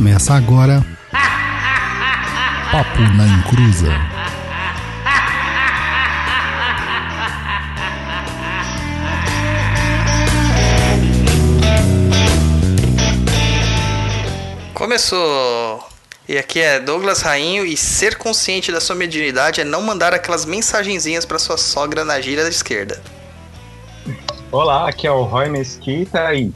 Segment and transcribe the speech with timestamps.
[0.00, 0.82] Começa agora.
[2.72, 3.92] Papo na Encruza.
[14.72, 15.86] Começou!
[16.26, 20.46] E aqui é Douglas Rainho e ser consciente da sua mediunidade é não mandar aquelas
[20.46, 23.02] mensagenzinhas para sua sogra na gira da esquerda.
[24.50, 26.50] Olá, aqui é o Roy Mesquita e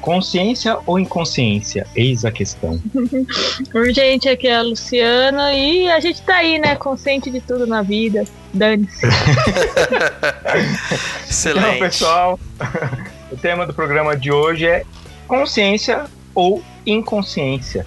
[0.00, 1.86] consciência ou inconsciência?
[1.94, 2.80] Eis a questão.
[3.74, 6.74] Oi, gente, aqui é a Luciana e a gente tá aí, né?
[6.76, 8.24] Consciente de tudo na vida.
[8.52, 9.06] Dane-se.
[11.28, 11.66] Excelente.
[11.66, 12.40] Então, pessoal,
[13.30, 14.84] o tema do programa de hoje é
[15.28, 17.86] consciência ou inconsciência.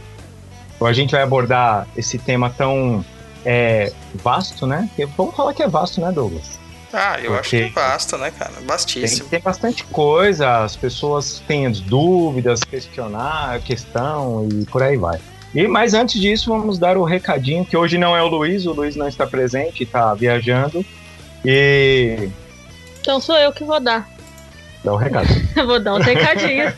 [0.75, 3.03] Então, a gente vai abordar esse tema tão
[3.45, 4.89] é, vasto, né?
[4.89, 6.62] Porque Vamos falar que é vasto, né, Douglas?
[6.93, 8.53] Ah, eu acho que basta, né, cara?
[8.53, 9.29] Tem, Bastíssimo.
[9.29, 15.19] tem bastante coisa, as pessoas têm as dúvidas, questionar a questão e por aí vai.
[15.55, 18.73] E mas antes disso, vamos dar o recadinho que hoje não é o Luiz, o
[18.73, 20.86] Luiz não está presente, está viajando.
[21.44, 22.30] E
[23.02, 24.08] Então sou eu que vou dar.
[24.83, 25.27] dá o recado.
[25.66, 26.66] Vou dar um recadinho.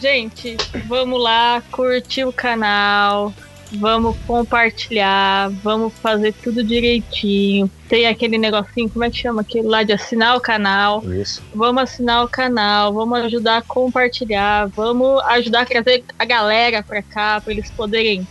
[0.00, 3.32] gente, vamos lá, curtir o canal.
[3.74, 7.70] Vamos compartilhar, vamos fazer tudo direitinho.
[7.88, 9.40] Tem aquele negocinho, como é que chama?
[9.40, 11.02] Aquele lá de assinar o canal.
[11.04, 11.42] Isso.
[11.54, 17.02] Vamos assinar o canal, vamos ajudar a compartilhar, vamos ajudar a trazer a galera pra
[17.02, 18.26] cá, pra eles poderem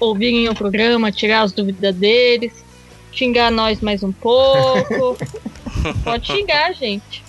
[0.00, 2.64] ouvirem o programa, tirar as dúvidas deles,
[3.12, 5.16] xingar nós mais um pouco.
[6.02, 7.22] Pode xingar, gente.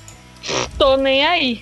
[0.77, 1.61] Tô nem aí.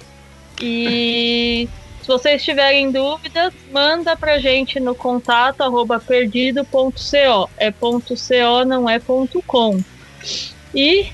[0.61, 1.67] E
[2.06, 7.50] se vocês tiverem dúvidas, manda pra gente no contato arroba perdido.co.
[7.58, 9.84] É ponto .co, não é ponto .com.
[10.73, 11.12] E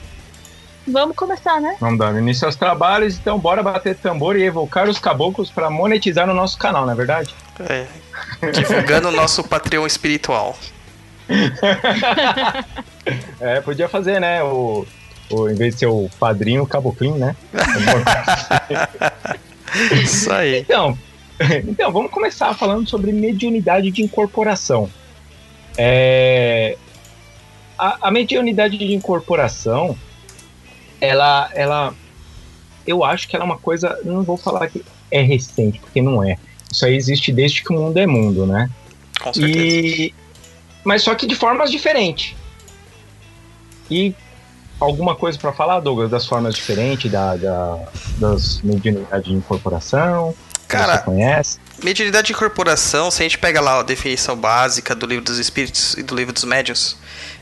[0.86, 1.78] vamos começar, né?
[1.80, 6.30] Vamos dar início aos trabalhos, então bora bater tambor e evocar os caboclos para monetizar
[6.30, 7.33] o nosso canal, não é verdade?
[7.70, 7.86] É.
[8.52, 10.58] Divulgando o nosso Patreon espiritual.
[13.39, 14.43] É, podia fazer, né?
[14.43, 14.86] O,
[15.32, 17.36] o, em vez de ser o padrinho, o caboclinho, né?
[20.04, 20.59] Isso aí.
[20.59, 20.98] Então,
[21.67, 24.89] então, vamos começar falando sobre mediunidade de incorporação.
[25.77, 26.77] É,
[27.77, 29.98] a, a mediunidade de incorporação,
[30.99, 31.95] ela, ela,
[32.86, 36.23] eu acho que ela é uma coisa, não vou falar que é recente, porque não
[36.23, 36.37] é.
[36.71, 38.70] Isso aí existe desde que o mundo é mundo, né?
[39.20, 39.60] Com certeza.
[39.60, 40.14] E,
[40.83, 42.36] mas só que de formas diferentes.
[43.89, 44.14] E
[44.81, 47.80] alguma coisa para falar, Douglas, das formas diferentes da, da-
[48.17, 50.33] das mediunidades de incorporação?
[50.61, 51.59] que Cara, você conhece?
[51.83, 55.95] Mediunidade de incorporação, se a gente pega lá a definição básica do livro dos espíritos
[55.95, 56.95] e do livro dos médiuns,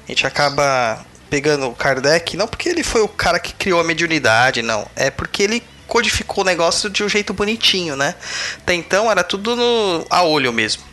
[0.08, 3.84] a gente acaba pegando o Kardec, não porque ele foi o cara que criou a
[3.84, 4.88] mediunidade, não.
[4.96, 8.16] É porque ele codificou o negócio de um jeito bonitinho, né?
[8.58, 10.89] Até então era tudo no, a olho mesmo.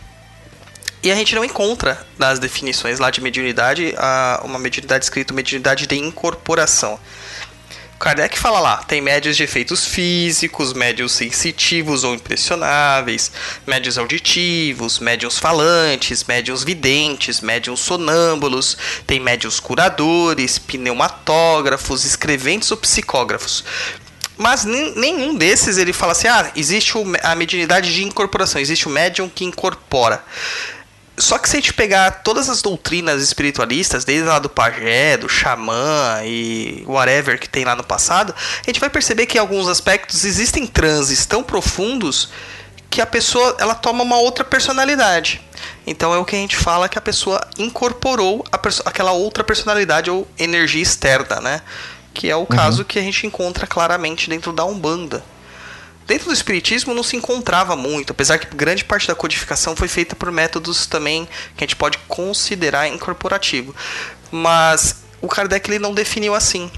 [1.02, 5.86] E a gente não encontra nas definições lá de mediunidade a- uma mediunidade escrito mediunidade
[5.86, 6.98] de incorporação.
[7.98, 13.32] Kardec fala lá, tem médios de efeitos físicos, médios sensitivos ou impressionáveis,
[13.66, 18.76] médios auditivos, médios falantes, médios videntes, médios sonâmbulos,
[19.06, 23.64] tem médios curadores, pneumatógrafos, escreventes ou psicógrafos.
[24.36, 26.92] Mas nen- nenhum desses ele fala assim, ah, existe
[27.22, 30.22] a mediunidade de incorporação, existe o médium que incorpora.
[31.19, 35.28] Só que se a gente pegar todas as doutrinas espiritualistas, desde lá do pajé, do
[35.28, 39.66] xamã e whatever que tem lá no passado, a gente vai perceber que em alguns
[39.66, 42.28] aspectos existem transes tão profundos
[42.91, 45.41] que a pessoa ela toma uma outra personalidade.
[45.87, 49.43] Então é o que a gente fala que a pessoa incorporou a perso- aquela outra
[49.43, 51.62] personalidade ou energia externa, né?
[52.12, 55.25] Que é o caso que a gente encontra claramente dentro da Umbanda.
[56.06, 60.15] Dentro do Espiritismo não se encontrava muito, apesar que grande parte da codificação foi feita
[60.15, 63.75] por métodos também que a gente pode considerar incorporativo.
[64.31, 66.71] Mas o Kardec ele não definiu assim.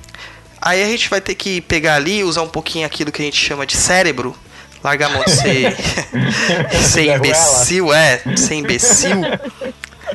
[0.61, 3.39] Aí a gente vai ter que pegar ali, usar um pouquinho aquilo que a gente
[3.39, 4.34] chama de cérebro,
[4.83, 5.77] largar a mão de ser,
[6.83, 9.21] ser imbecil, é, ser imbecil,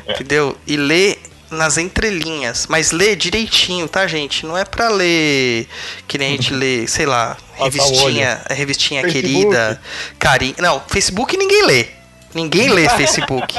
[0.10, 0.58] entendeu?
[0.66, 1.22] E ler
[1.54, 4.46] nas entrelinhas, mas ler direitinho, tá, gente?
[4.46, 5.68] Não é pra ler
[6.08, 9.28] que nem a gente lê, sei lá, revistinha, revistinha Facebook.
[9.28, 9.82] querida,
[10.20, 10.56] carinho.
[10.60, 11.88] Não, Facebook ninguém lê.
[12.34, 13.56] Ninguém lê Facebook.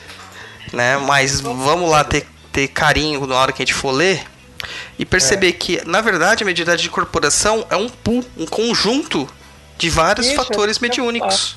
[0.72, 0.98] né?
[0.98, 4.24] Mas vamos lá ter, ter carinho na hora que a gente for ler
[4.98, 9.28] e perceber que, na verdade, a mediunidade de incorporação é um pool, um conjunto
[9.76, 11.56] de vários fatores é mediúnicos.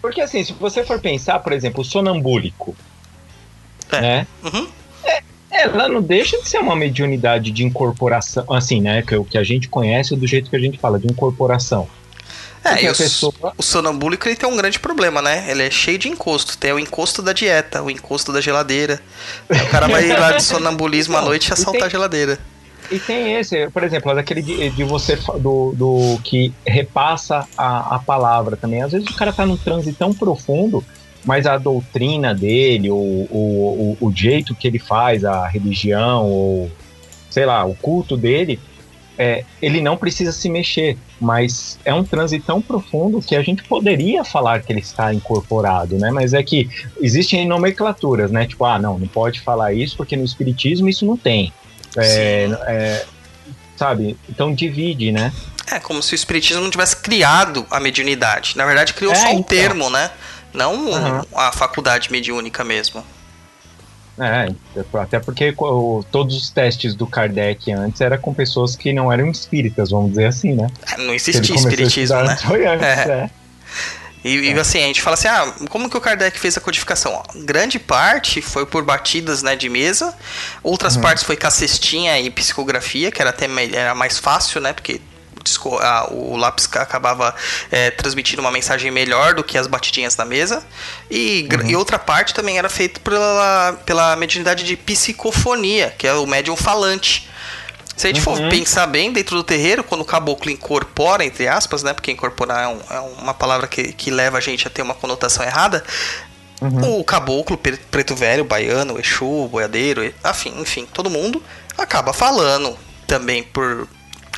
[0.00, 2.76] Porque assim, se você for pensar, por exemplo, o sonambúlico,
[3.92, 4.00] É.
[4.00, 4.26] né?
[4.44, 4.66] Uhum.
[5.50, 9.02] Ela não deixa de ser uma mediunidade de incorporação, assim, né?
[9.02, 11.86] Que é o que a gente conhece do jeito que a gente fala, de incorporação.
[12.64, 15.44] É, Porque e o, pessoa- o sonambúlico ele tem um grande problema, né?
[15.48, 16.56] Ele é cheio de encosto.
[16.56, 19.00] Tem o encosto da dieta, o encosto da geladeira.
[19.50, 22.38] O cara vai lá de sonambulismo à noite e assaltar tem- a geladeira.
[22.90, 27.98] E tem esse, por exemplo, daquele de, de você do, do que repassa a, a
[27.98, 28.82] palavra também.
[28.82, 30.84] Às vezes o cara tá num transe tão profundo,
[31.24, 36.70] mas a doutrina dele, o, o, o, o jeito que ele faz, a religião, ou
[37.30, 38.58] sei lá, o culto dele,
[39.16, 40.96] é, ele não precisa se mexer.
[41.20, 45.96] Mas é um transe tão profundo que a gente poderia falar que ele está incorporado,
[45.96, 46.10] né?
[46.10, 46.68] Mas é que
[47.00, 48.46] existem nomenclaturas, né?
[48.46, 51.52] Tipo, ah, não, não pode falar isso porque no espiritismo isso não tem.
[51.96, 53.06] É, é,
[53.76, 54.16] sabe?
[54.28, 55.32] Então divide, né?
[55.70, 58.56] É como se o espiritismo não tivesse criado a mediunidade.
[58.56, 59.42] Na verdade, criou É, só um então.
[59.44, 60.10] termo, né?
[60.52, 61.24] Não Aham.
[61.34, 63.04] a faculdade mediúnica mesmo.
[64.18, 64.48] É,
[65.00, 65.54] até porque
[66.10, 70.26] todos os testes do Kardec antes era com pessoas que não eram espíritas, vamos dizer
[70.26, 70.66] assim, né?
[70.92, 72.36] É, Não existia espiritismo, né?
[72.68, 73.10] antes, É.
[73.10, 73.30] é.
[74.24, 77.12] E, e, assim, a gente fala assim, ah, como que o Kardec fez a codificação?
[77.12, 80.14] Ó, grande parte foi por batidas né, de mesa,
[80.62, 81.02] outras Uhum.
[81.02, 84.72] partes foi com a cestinha e psicografia, que era até era mais fácil, né?
[84.72, 85.00] Porque
[85.42, 87.34] disco- ah, o lápis ca- acabava
[87.70, 90.62] é, transmitindo uma mensagem melhor do que as batidinhas na mesa.
[91.10, 96.14] E, gr- e outra parte também era feita pela, pela mediunidade de psicofonia, que é
[96.14, 97.28] o médium falante.
[97.96, 98.48] Se a gente for Uhum.
[98.48, 101.92] pensar bem dentro do terreiro, quando o caboclo incorpora, entre aspas, né?
[101.92, 104.94] Porque incorporar é, um- é uma palavra que, que leva a gente a ter uma
[104.94, 105.84] conotação errada.
[106.60, 107.00] Uhum.
[107.00, 111.42] O caboclo, pre- preto velho, baiano, exu, boiadeiro, afim, enfim, todo mundo
[111.76, 113.86] acaba falando também por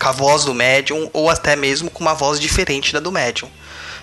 [0.01, 3.49] com a voz do médium ou até mesmo com uma voz diferente da do médium.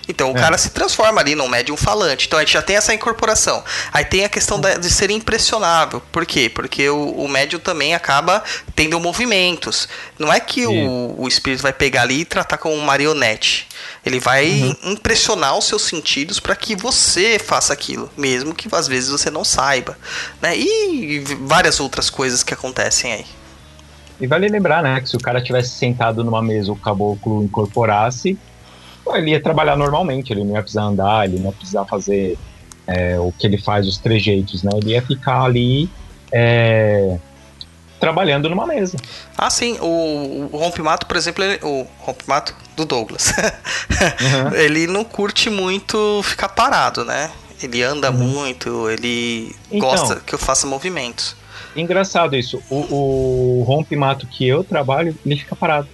[0.10, 0.42] Então o É.
[0.42, 2.26] cara se transforma ali num médium falante.
[2.26, 3.64] Então a gente já tem essa incorporação.
[3.94, 6.02] Aí tem a questão da- de ser impressionável.
[6.12, 6.50] Por quê?
[6.50, 8.44] Porque o, o médium também acaba
[8.76, 9.88] tendo movimentos.
[10.18, 13.68] Não é que o, o espírito vai pegar ali e tratar como um marionete.
[14.04, 19.10] Ele vai impressionar os seus sentidos para que você faça aquilo, mesmo que às vezes
[19.12, 19.98] você não saiba.
[20.42, 20.58] Né?
[20.58, 23.26] E várias outras coisas que acontecem aí.
[24.22, 28.38] E vale lembrar, né, que se o cara tivesse sentado numa mesa, o caboclo incorporasse,
[29.14, 32.38] ele ia trabalhar normalmente, ele não ia precisar andar, ele não ia precisar fazer
[32.88, 34.72] é, o que ele faz, os trejeitos, né?
[34.76, 35.90] Ele ia ficar ali
[36.32, 37.18] é,
[38.00, 38.98] trabalhando numa mesa.
[39.38, 44.54] Ah, sim, o, o Rompimato, por exemplo, ele- o Rompimato do Douglas, Uhum.
[44.58, 47.32] ele não curte muito ficar parado, né?
[47.62, 49.90] Ele anda muito, ele Então.
[49.90, 51.36] gosta que eu faça movimentos.
[51.76, 52.62] Engraçado isso.
[52.70, 55.88] O, o rompe-mato que eu trabalho, ele fica parado.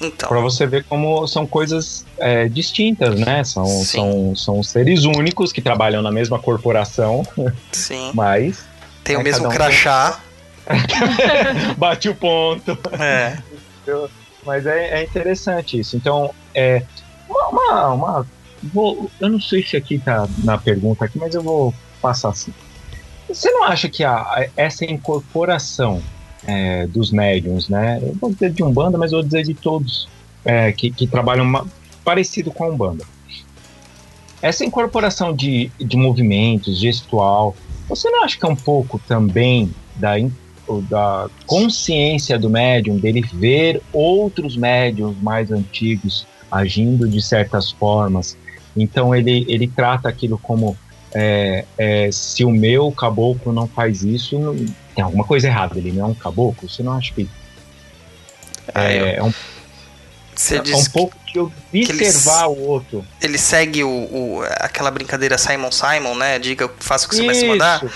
[0.00, 3.42] Então, Pra você ver como são coisas é, distintas, né?
[3.42, 3.84] São, Sim.
[3.98, 7.26] são, são seres únicos que trabalham na mesma corporação,
[7.72, 8.64] sim, mas
[9.02, 10.20] tem o é, mesmo cada um crachá.
[11.76, 12.78] bate o ponto.
[13.00, 13.38] É,
[14.44, 15.96] Mas é, é interessante isso.
[15.96, 16.82] Então, é
[17.28, 18.26] uma, uma, uma-
[18.72, 22.52] vou- eu não sei se aqui tá na pergunta aqui, mas eu vou passar assim.
[23.28, 26.02] Você não acha que a, essa incorporação
[26.46, 27.98] é, dos médiums, né?
[28.02, 30.08] Eu vou dizer de Umbanda, mas vou dizer de todos
[30.44, 31.66] é, que, que trabalham ma-
[32.04, 33.04] parecido com a Umbanda.
[34.40, 37.56] Essa incorporação de, de movimentos, gestual,
[37.88, 40.14] você não acha que é um pouco também da,
[40.88, 48.36] da consciência do médium, dele ver outros médiums mais antigos agindo de certas formas.
[48.76, 50.76] Então ele, ele trata aquilo como
[51.14, 54.54] é, é, se o meu caboclo não faz isso, não-
[54.94, 55.78] tem alguma coisa errada.
[55.78, 56.68] Ele não é um caboclo?
[56.68, 57.28] Você não acha que eu-
[58.74, 59.32] é, é um,
[60.54, 63.04] é um pouco de observar o outro?
[63.20, 66.38] ele segue o, o- aquela brincadeira Simon Simon, né?
[66.38, 67.84] Diga, faça o que você vai se mandar.
[67.84, 67.94] Isso.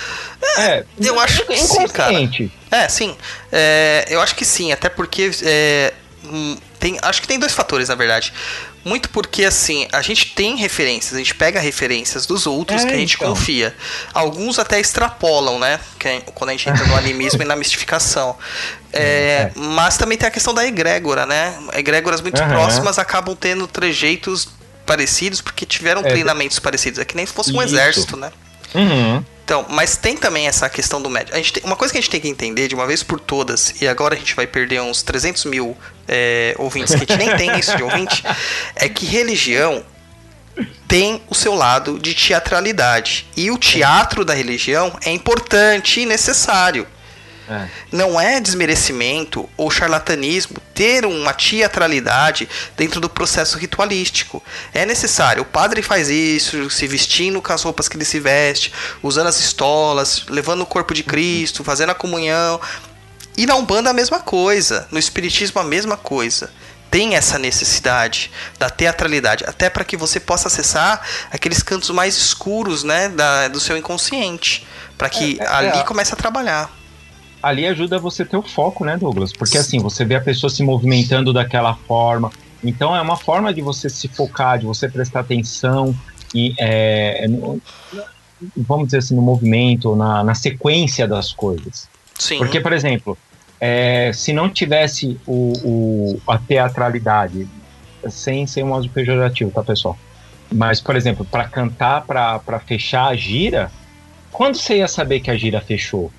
[0.60, 2.12] É, eu acho que sim, cara.
[2.70, 3.16] É, sim.
[3.50, 5.92] É, eu acho que sim, até porque é,
[6.24, 8.32] hum, tem, acho que tem dois fatores, na verdade.
[8.84, 12.92] Muito porque, assim, a gente tem referências, a gente pega referências dos outros É, que
[12.94, 13.28] a gente então.
[13.28, 13.74] confia.
[14.12, 15.78] Alguns até extrapolam, né?
[16.04, 18.36] É quando a gente entra no animismo e na mistificação.
[18.94, 19.52] É, É.
[19.54, 21.56] Mas também tem a questão da egrégora, né?
[21.72, 22.50] Egrégoras muito Aham.
[22.50, 24.48] próximas acabam tendo trejeitos
[24.84, 26.98] parecidos porque tiveram É, treinamentos parecidos.
[26.98, 27.74] É que nem se fosse um Isso.
[27.74, 28.30] exército, né?
[28.74, 29.24] Uhum.
[29.44, 31.34] Então, mas tem também essa questão do médico.
[31.34, 33.18] A gente tem- uma coisa que a gente tem que entender de uma vez por
[33.18, 35.76] todas, e agora a gente vai perder uns 300 mil
[36.08, 38.22] é, ouvintes, que a gente nem tem isso de ouvinte,
[38.76, 39.84] é que religião
[40.86, 43.26] tem o seu lado de teatralidade.
[43.36, 46.86] E o teatro da religião é importante e necessário.
[47.48, 47.66] É.
[47.90, 54.42] Não é desmerecimento ou charlatanismo ter uma teatralidade dentro do processo ritualístico.
[54.72, 55.42] É necessário.
[55.42, 58.72] O padre faz isso, se vestindo com as roupas que ele se veste,
[59.02, 62.60] usando as estolas, levando o corpo de Cristo, fazendo a comunhão.
[63.36, 66.50] E na Umbanda a mesma coisa, no Espiritismo a mesma coisa.
[66.92, 72.84] tem essa necessidade da teatralidade, até para que você possa acessar aqueles cantos mais escuros,
[72.84, 74.66] né, da, do seu inconsciente,
[74.98, 75.82] para que É, é, ali é.
[75.84, 76.70] comece a trabalhar.
[77.42, 79.32] Ali ajuda você ter o foco, né, Douglas?
[79.32, 82.30] Porque assim, você vê a pessoa se movimentando daquela forma.
[82.62, 85.94] Então é uma forma de você se focar, de você prestar atenção
[86.32, 87.60] e é, no-
[88.56, 91.88] vamos dizer assim, no movimento, na, na sequência das coisas.
[92.18, 92.38] Sim.
[92.38, 93.18] Porque, por exemplo,
[93.60, 97.48] é, se não tivesse o, o- a teatralidade,
[98.08, 99.96] sem ser um uso pejorativo, tá, pessoal?
[100.52, 103.70] Mas, por exemplo, para cantar, para fechar a gira,
[104.30, 106.10] quando você ia saber que a gira fechou?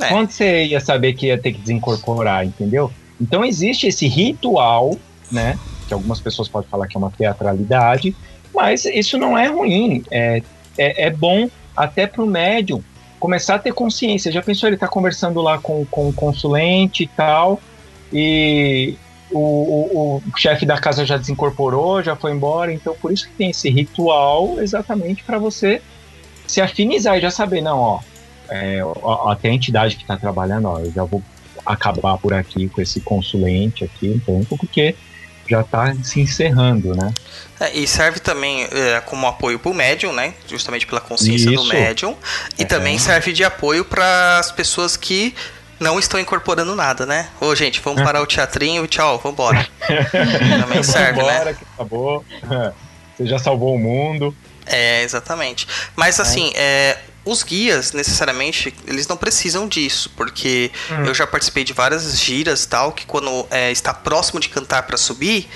[0.00, 0.08] É.
[0.08, 2.90] Quando você ia saber que ia ter que desincorporar, entendeu?
[3.20, 4.96] Então existe esse ritual,
[5.30, 5.58] né?
[5.86, 8.14] Que algumas pessoas podem falar que é uma teatralidade,
[8.54, 10.02] mas isso não é ruim.
[10.10, 10.42] É,
[10.76, 12.82] é, é bom até para o médium
[13.18, 14.30] começar a ter consciência.
[14.30, 17.60] Já pensou ele tá conversando lá com, com o consulente e tal,
[18.12, 18.96] e
[19.30, 23.34] o, o, o chefe da casa já desincorporou, já foi embora, então por isso que
[23.34, 25.80] tem esse ritual exatamente para você
[26.46, 28.00] se afinizar e já saber, não, ó,
[28.48, 28.80] é,
[29.28, 31.22] até a entidade que está trabalhando, ó, eu já vou
[31.64, 34.94] acabar por aqui com esse consulente aqui um pouco, porque
[35.48, 37.12] já está se encerrando, né?
[37.60, 40.34] É, e serve também é, como apoio para o médium, né?
[40.48, 41.68] Justamente pela consciência do Isso.
[41.68, 42.16] médium.
[42.58, 42.66] E É.
[42.66, 45.34] também serve de apoio para as pessoas que
[45.78, 47.28] não estão incorporando nada, né?
[47.40, 49.66] Ô, gente, vamos parar o teatrinho, tchau, vambora.
[50.60, 51.32] também serve, né?
[51.32, 52.24] Vambora, que acabou.
[53.16, 54.34] Você já salvou o mundo.
[54.66, 55.68] É, exatamente.
[55.94, 61.06] Mas assim, é, os guias, necessariamente, eles não precisam disso, porque Hum.
[61.06, 64.96] eu já participei de várias giras tal, que quando é, está próximo de cantar para
[64.96, 65.48] subir,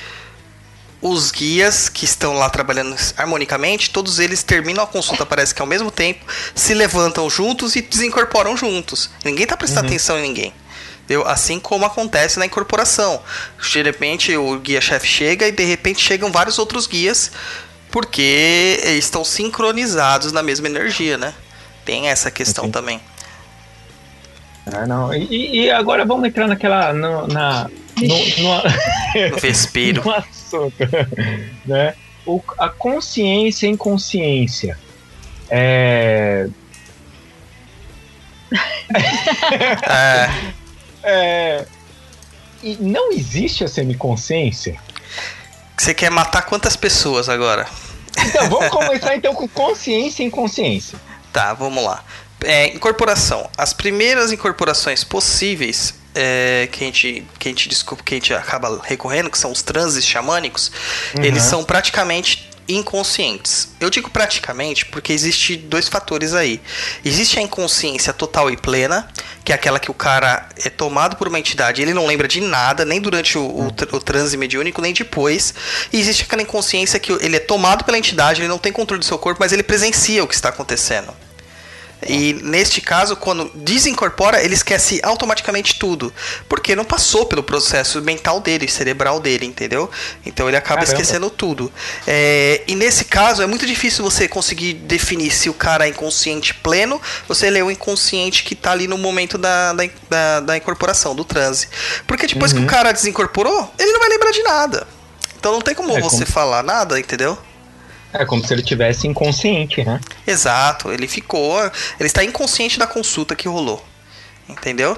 [1.00, 5.66] os guias que estão lá trabalhando harmonicamente, todos eles terminam a consulta, parece que ao
[5.68, 9.08] mesmo tempo, se levantam juntos e desincorporam juntos.
[9.24, 9.86] Ninguém tá prestando Uhum.
[9.88, 10.52] atenção em ninguém.
[11.04, 11.26] Entendeu?
[11.26, 13.22] Assim como acontece na incorporação.
[13.70, 17.30] De repente o guia-chefe chega e de repente chegam vários outros guias
[17.90, 21.32] porque estão sincronizados na mesma energia, né?
[21.88, 22.70] Tem essa questão Sim.
[22.70, 23.00] também.
[24.70, 25.14] Ah, não.
[25.14, 26.92] E, e agora vamos entrar naquela.
[26.92, 27.66] No, na,
[27.96, 30.04] no, no, No Vespiro.
[30.04, 30.76] no assunto,
[31.64, 31.94] né?
[32.26, 34.78] O, a consciência e inconsciência.
[35.48, 36.50] É,
[39.88, 40.30] É,
[41.02, 41.66] é,
[42.62, 44.78] e não existe a semiconsciência?
[45.78, 47.66] você quer matar quantas pessoas agora?
[48.26, 50.98] Então, vamos começar então com consciência e inconsciência.
[51.38, 52.02] Tá, vamos lá.
[52.42, 53.48] É, incorporação.
[53.56, 58.34] As primeiras incorporações possíveis é, que, a gente, que, a gente desculpa, que a gente
[58.34, 60.72] acaba recorrendo, que são os transes xamânicos,
[61.16, 61.22] Uhum.
[61.22, 63.68] eles são praticamente inconscientes.
[63.80, 66.60] Eu digo praticamente porque existe dois fatores aí.
[67.04, 69.08] Existe a inconsciência total e plena,
[69.44, 72.40] que é aquela que o cara é tomado por uma entidade, ele não lembra de
[72.40, 75.54] nada, nem durante o, o, o transe mediúnico, nem depois.
[75.92, 79.06] E existe aquela inconsciência que ele é tomado pela entidade, ele não tem controle do
[79.06, 81.14] seu corpo, mas ele presencia o que está acontecendo.
[82.06, 86.12] E neste caso, quando desincorpora, ele esquece automaticamente tudo.
[86.48, 89.90] Porque não passou pelo processo mental dele, cerebral dele, entendeu?
[90.24, 90.92] Então ele acaba Caramba.
[91.00, 91.72] esquecendo tudo.
[92.06, 96.54] É, e nesse caso, é muito difícil você conseguir definir se o cara é inconsciente
[96.54, 97.00] pleno
[97.42, 101.24] ele é o inconsciente que tá ali no momento da, da, da- da incorporação, do
[101.24, 101.68] transe.
[102.06, 104.86] Porque depois que o cara desincorporou, ele não vai lembrar de nada.
[105.38, 107.38] Então não tem como É, você como- falar nada, entendeu?
[108.12, 110.00] É como se ele tivesse inconsciente, né?
[110.26, 111.60] Exato, ele ficou.
[111.98, 113.84] Ele está inconsciente da consulta que rolou.
[114.48, 114.96] Entendeu?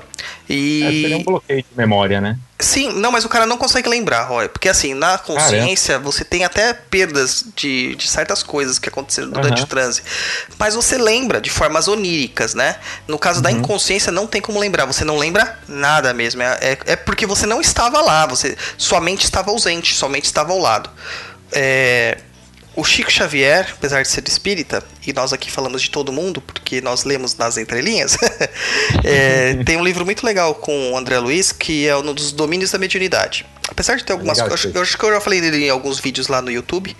[0.48, 0.52] É,
[0.92, 1.24] seria um E.
[1.24, 2.38] bloqueio de memória, né?
[2.56, 4.48] Sim, não, mas o cara não consegue lembrar, Roy.
[4.48, 9.54] Porque assim, na consciência você tem até perdas de, de certas coisas que aconteceram durante
[9.58, 9.64] Aham.
[9.64, 10.02] o transe.
[10.56, 12.76] Mas você lembra de formas oníricas, né?
[13.08, 13.56] No caso da Uhum.
[13.58, 14.84] inconsciência, não tem como lembrar.
[14.84, 16.42] Você não lembra nada mesmo.
[16.42, 18.26] É, é, é porque você não estava lá.
[18.26, 20.88] Você, sua mente estava ausente, sua mente estava ao lado.
[21.50, 22.18] É,
[22.80, 26.80] o Chico Xavier, apesar de ser espírita, e nós aqui falamos de todo mundo, porque
[26.80, 28.16] nós lemos nas entrelinhas,
[29.04, 32.70] é, tem um livro muito legal com o André Luiz, que é um dos domínios
[32.70, 33.44] da mediunidade.
[33.68, 36.28] Apesar de ter algumas coisas, eu acho que eu já falei dele em alguns vídeos
[36.28, 36.96] lá no YouTube,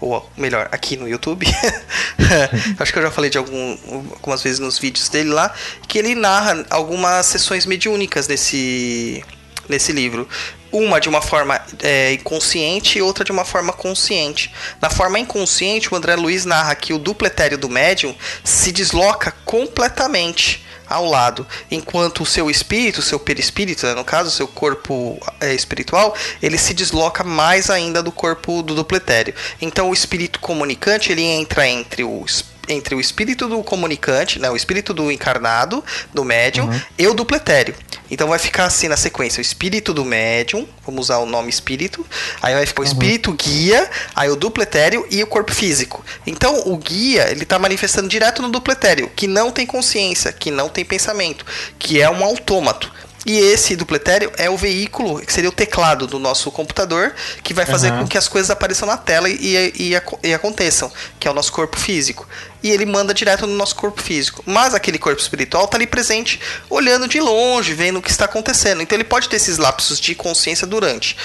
[0.00, 1.46] ou melhor, aqui no YouTube.
[2.80, 3.78] acho que eu já falei de algum,
[4.14, 5.54] algumas vezes nos vídeos dele lá,
[5.86, 9.24] que ele narra algumas sessões mediúnicas nesse,
[9.68, 10.28] nesse livro.
[10.72, 14.50] Uma de uma forma é, inconsciente e outra de uma forma consciente.
[14.80, 19.32] Na forma inconsciente, o André Luiz narra que o duplo etéreo do médium se desloca
[19.44, 24.46] completamente ao lado, enquanto o seu espírito, o seu perispírito, né, no caso, o seu
[24.46, 29.34] corpo é, espiritual, ele se desloca mais ainda do corpo do duplo etéreo.
[29.60, 34.50] Então o espírito comunicante ele entra entre o, es- entre o espírito do comunicante, né,
[34.50, 36.80] o espírito do encarnado, do médium, uhum.
[36.98, 37.74] e o dupletério.
[38.10, 42.04] Então vai ficar assim na sequência: o espírito do médium, vamos usar o nome espírito,
[42.40, 42.92] aí vai ficar o uhum.
[42.92, 46.04] espírito guia, aí o dupletério e o corpo físico.
[46.26, 50.68] Então o guia, ele está manifestando direto no dupletério, que não tem consciência, que não
[50.68, 51.44] tem pensamento,
[51.78, 52.92] que é um autômato.
[53.24, 57.64] E esse dupletério é o veículo, que seria o teclado do nosso computador, que vai
[57.64, 58.00] fazer uhum.
[58.00, 61.34] com que as coisas apareçam na tela e, e, e, e, aconteçam, que é o
[61.34, 62.28] nosso corpo físico.
[62.62, 64.42] E ele manda direto no nosso corpo físico.
[64.44, 68.82] Mas aquele corpo espiritual está ali presente, olhando de longe, vendo o que está acontecendo.
[68.82, 71.16] Então ele pode ter esses lapsos de consciência durante.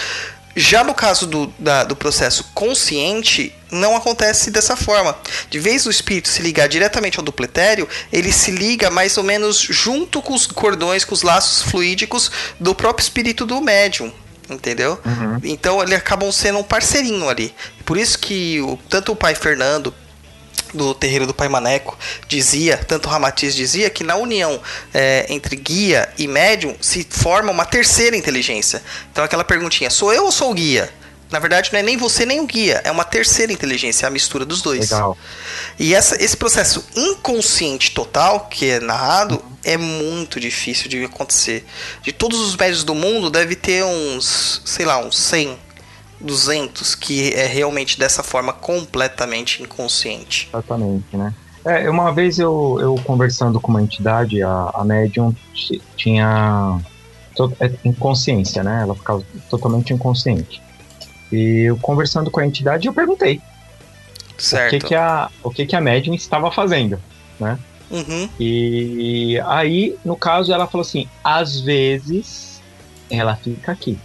[0.57, 5.15] Já no caso do, da, do processo consciente, não acontece dessa forma.
[5.51, 9.59] De vez o espírito se ligar diretamente ao dupletério, ele se liga mais ou menos
[9.59, 14.11] junto com os cordões, com os laços fluídicos do próprio espírito do médium.
[14.49, 14.99] Entendeu?
[15.05, 15.39] Uhum.
[15.43, 17.53] Então eles acabam sendo um parceirinho ali.
[17.85, 19.93] Por isso que o, tanto o pai Fernando
[20.73, 21.97] do terreiro do Pai Maneco
[22.27, 24.59] dizia, tanto Ramatiz dizia, que na união
[24.93, 28.81] é, entre guia e médium se forma uma terceira inteligência.
[29.11, 30.91] Então aquela perguntinha, sou eu ou sou o guia?
[31.29, 34.09] Na verdade, não é nem você nem o guia, é uma terceira inteligência, é a
[34.09, 34.91] mistura dos dois.
[34.91, 35.17] Legal.
[35.77, 41.65] E essa, esse processo inconsciente total que é narrado é muito difícil de acontecer.
[42.01, 45.66] De todos os médios do mundo, deve ter uns, sei lá, uns 100
[46.19, 50.49] 200 que é realmente dessa forma completamente inconsciente.
[50.51, 51.33] Exatamente, né?
[51.65, 55.35] É, uma vez eu, eu conversando com uma entidade, a, a médium
[55.97, 56.79] tinha
[57.59, 58.79] é, inconsciência, né?
[58.83, 60.61] Ela ficava totalmente inconsciente.
[61.31, 63.41] E eu conversando com a entidade, eu perguntei
[64.37, 64.75] certo.
[64.75, 66.99] o que, que a o que, que a médium estava fazendo,
[67.39, 67.59] né?
[67.89, 68.29] Uhum.
[68.39, 72.61] E aí, no caso, ela falou assim: às vezes
[73.09, 73.97] ela fica aqui.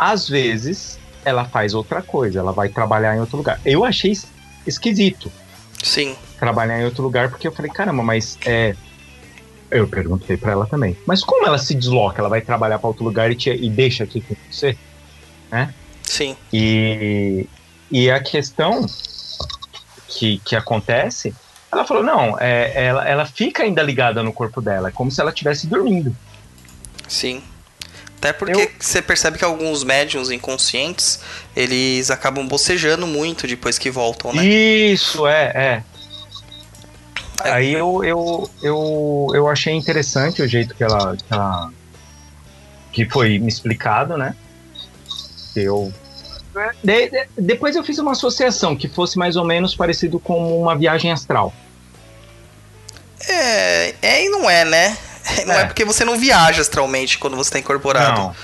[0.00, 3.60] Às vezes, ela faz outra coisa, ela vai trabalhar em outro lugar.
[3.66, 4.16] Eu achei
[4.66, 5.30] esquisito.
[5.82, 6.16] Sim.
[6.38, 8.74] Trabalhar em outro lugar, porque eu falei, caramba, mas é.
[9.70, 10.96] Eu perguntei para ela também.
[11.06, 12.22] Mas como ela se desloca?
[12.22, 14.74] Ela vai trabalhar para outro lugar e, te, e deixa aqui com você?
[15.50, 15.74] Né?
[16.02, 16.34] Sim.
[16.50, 17.46] E,
[17.90, 18.86] e a questão
[20.08, 21.34] que, que acontece,
[21.70, 25.20] ela falou, não, é, ela, ela fica ainda ligada no corpo dela, é como se
[25.20, 26.16] ela estivesse dormindo.
[27.06, 27.42] Sim.
[28.20, 28.70] Até porque eu...
[28.78, 31.20] você percebe que alguns médiums inconscientes,
[31.56, 34.44] eles acabam bocejando muito depois que voltam, né?
[34.44, 35.82] Isso, é, é.
[37.42, 37.50] é.
[37.50, 41.72] Aí eu, eu, eu, eu achei interessante o jeito que ela, que ela.
[42.92, 44.36] que foi me explicado, né?
[45.56, 45.90] Eu.
[46.84, 50.76] De, de, depois eu fiz uma associação que fosse mais ou menos parecido com uma
[50.76, 51.54] viagem astral.
[53.26, 54.98] É, é e não é, né?
[55.46, 55.62] Não é.
[55.62, 55.64] é.
[55.66, 58.34] porque você não viaja astralmente quando você está incorporado.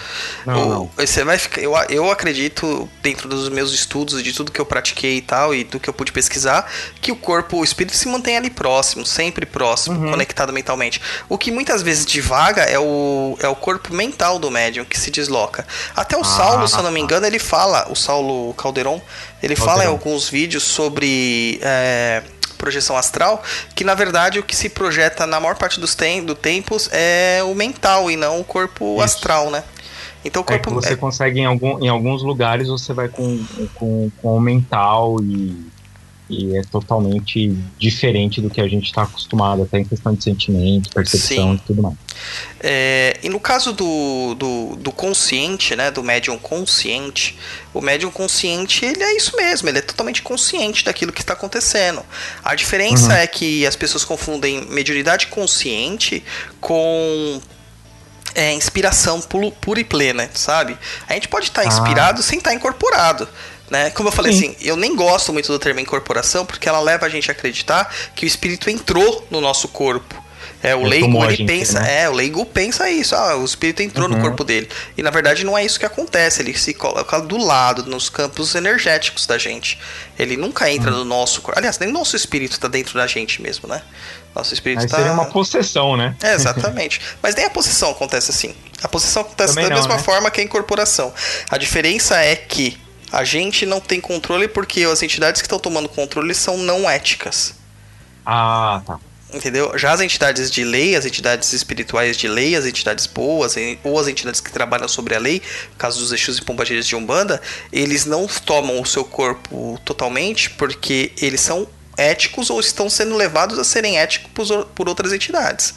[0.44, 0.55] Não.
[0.55, 0.90] não, não.
[0.96, 5.18] Você vai ficar, eu, eu acredito, dentro dos meus estudos, de tudo que eu pratiquei
[5.18, 6.70] e tal, e do que eu pude pesquisar,
[7.01, 10.11] que o corpo, o espírito se mantém ali próximo, sempre próximo, uhum.
[10.11, 11.01] conectado mentalmente.
[11.29, 15.11] O que muitas vezes divaga é o, é o corpo mental do médium que se
[15.11, 15.66] desloca.
[15.94, 19.01] Até o ah, Saulo, se eu não me engano, ele fala, o Saulo Calderon,
[19.42, 19.64] ele Calderon.
[19.64, 21.59] fala em alguns vídeos sobre.
[21.62, 22.22] É,
[22.57, 23.42] projeção astral,
[23.75, 27.40] que na verdade o que se projeta na maior parte dos tem, do tempos é
[27.45, 29.05] o mental e não o corpo Isso.
[29.05, 29.62] astral, né?
[30.25, 30.71] Então o é corpo.
[30.71, 30.97] É você é...
[30.97, 35.66] consegue em, algum, em alguns lugares você vai com, com, com o mental e
[36.28, 40.90] e é totalmente diferente do que a gente está acostumado, até em questão de sentimento,
[40.90, 41.54] percepção Sim.
[41.54, 41.96] e tudo mais.
[42.60, 47.38] É, e no caso do, do, do, consciente, né, do médium consciente,
[47.72, 52.02] o médium consciente ele é isso mesmo, ele é totalmente consciente daquilo que está acontecendo.
[52.42, 53.18] A diferença uhum.
[53.18, 56.24] é que as pessoas confundem mediunidade consciente
[56.60, 57.40] com
[58.34, 60.76] é, inspiração pura e plena, sabe?
[61.08, 62.22] A gente pode estar tá inspirado ah.
[62.22, 63.26] sem estar tá incorporado.
[63.70, 63.90] Né?
[63.90, 64.50] Como eu falei Sim.
[64.50, 67.92] assim, eu nem gosto muito do termo incorporação porque ela leva a gente a acreditar
[68.14, 70.26] que o espírito entrou no nosso corpo.
[70.62, 72.02] É, o leigo ele pensa, né?
[72.02, 74.16] é, o leigo pensa isso, ah, o espírito entrou uhum.
[74.16, 74.68] no corpo dele.
[74.96, 78.55] E na verdade não é isso que acontece, ele se coloca do lado, nos campos
[78.55, 79.79] energéticos da gente.
[80.18, 80.98] Ele nunca entra uhum.
[80.98, 81.59] no nosso corpo.
[81.59, 83.83] Aliás, nem nosso espírito está dentro da gente mesmo, né?
[84.35, 84.96] Nosso espírito Aí tá...
[84.96, 86.16] seria uma possessão, né?
[86.22, 87.00] É, exatamente.
[87.22, 88.55] Mas nem a possessão acontece assim.
[88.83, 90.02] A possessão acontece Também da não, mesma né?
[90.02, 91.12] forma que a incorporação.
[91.48, 92.79] A diferença é que
[93.12, 97.55] a gente não tem controle porque as entidades que estão tomando controle são não éticas.
[98.25, 98.99] Ah, tá.
[99.33, 99.77] Entendeu?
[99.77, 104.07] Já as entidades de lei, as entidades espirituais de lei, as entidades boas, ou as
[104.07, 105.42] entidades que trabalham sobre a lei,
[105.77, 107.40] caso dos Exus e Pombageiras de Umbanda,
[107.73, 111.66] eles não tomam o seu corpo totalmente porque eles são
[111.97, 115.75] éticos ou estão sendo levados a serem éticos por, outras entidades.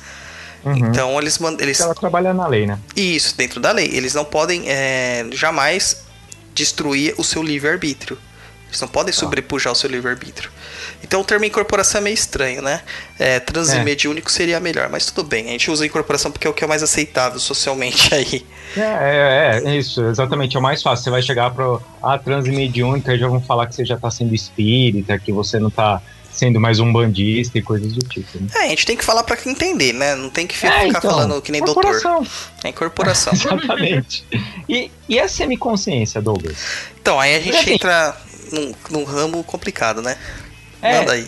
[0.64, 0.78] Uhum.
[0.78, 1.80] Então eles, eles.
[1.80, 2.78] Ela trabalha na lei, né?
[2.96, 3.90] Isso, dentro da lei.
[3.92, 6.09] Eles não podem é, jamais
[6.60, 8.18] destruir o seu livre-arbítrio.
[8.68, 10.52] Eles não podem sobrepujar o seu livre-arbítrio.
[11.04, 12.82] Então o termo incorporação é meio estranho, né?
[13.18, 15.48] É, transimediúnico seria melhor, mas tudo bem.
[15.48, 18.46] A gente usa incorporação porque é o que é mais aceitável socialmente aí.
[18.78, 20.56] É, é, é isso, exatamente.
[20.56, 21.04] É o mais fácil.
[21.04, 24.12] Você vai chegar para a ah, transimediúnica e já vão falar que você já está
[24.12, 26.00] sendo espírita, que você não está
[26.40, 28.40] sendo mais um bandista e coisas do tipo.
[28.40, 28.48] Né?
[28.56, 30.16] É, a gente tem que falar para entender, né?
[30.16, 31.86] Não tem que ficar, é, então, falando que nem doutor.
[32.64, 33.34] É incorporação.
[33.36, 34.26] Exatamente.
[34.68, 36.58] E, e a semiconsciência, Douglas?
[37.02, 38.18] Então, aí a gente assim, entra
[38.54, 40.18] num, num, ramo complicado, né?
[40.82, 41.28] É, Manda aí.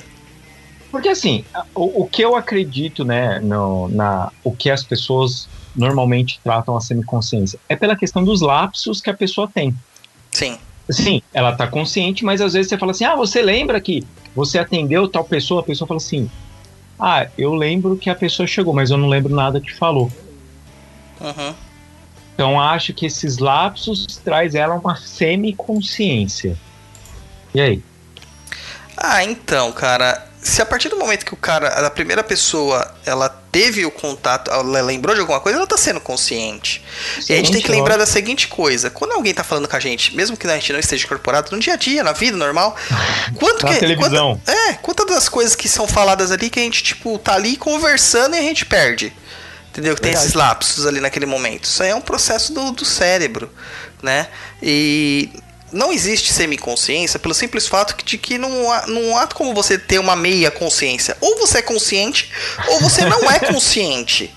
[0.89, 1.43] Porque assim,
[1.75, 6.81] o, o que eu acredito, né, no, na, o que as pessoas normalmente tratam a
[6.81, 9.75] semiconsciência é pela questão dos lapsos que a pessoa tem.
[10.31, 10.57] Sim.
[10.91, 14.03] Sim, ela tá consciente, mas às vezes você fala assim: ah, você lembra que
[14.35, 16.29] você atendeu tal pessoa, a pessoa fala assim:
[16.99, 20.11] Ah, eu lembro que a pessoa chegou, mas eu não lembro nada que falou.
[21.19, 21.53] Uhum.
[22.33, 26.57] Então acho que esses lapsos traz ela uma semiconsciência.
[27.53, 27.83] E aí?
[28.97, 33.29] Ah, então, cara, se a partir do momento que o cara, a primeira pessoa, ela
[33.51, 36.83] teve o contato, ela lembrou de alguma coisa, ela tá sendo consciente.
[37.19, 39.75] Sim, e a gente tem que lembrar da seguinte coisa: quando alguém tá falando com
[39.75, 42.35] a gente, mesmo que a gente não esteja incorporado, no dia a dia, na vida
[42.35, 42.75] normal,
[43.37, 43.79] quanto na que.
[43.79, 44.41] Televisão.
[44.43, 47.55] Quanto, é, quantas das coisas que são faladas ali que a gente, tipo, tá ali
[47.55, 49.13] conversando e a gente perde.
[49.69, 49.95] Entendeu?
[49.95, 51.63] Que tem esses lapsos ali naquele momento.
[51.63, 53.49] Isso aí é um processo do, do cérebro,
[54.03, 54.27] né?
[54.61, 55.29] E
[55.71, 59.99] não existe semiconsciência pelo simples fato de que não há, não há como você ter
[59.99, 61.17] uma meia consciência.
[61.21, 62.31] Ou você é consciente,
[62.67, 64.33] ou você não é consciente.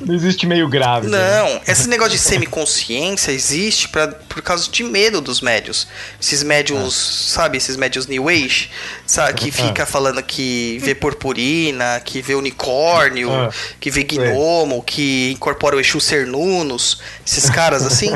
[0.00, 1.08] Não existe meio grave.
[1.08, 1.18] Né?
[1.18, 1.60] Não, né?
[1.66, 5.88] esse negócio de semiconsciência existe pra, por causa de medo dos médios.
[6.20, 7.34] Esses médios, ah.
[7.40, 8.70] sabe, esses médios New Age,
[9.06, 9.66] sabe, que ah.
[9.66, 13.50] fica falando que vê purpurina, que vê unicórnio, ah.
[13.80, 18.10] que vê gnomo, que incorpora o Exu Cernunos, esses caras assim.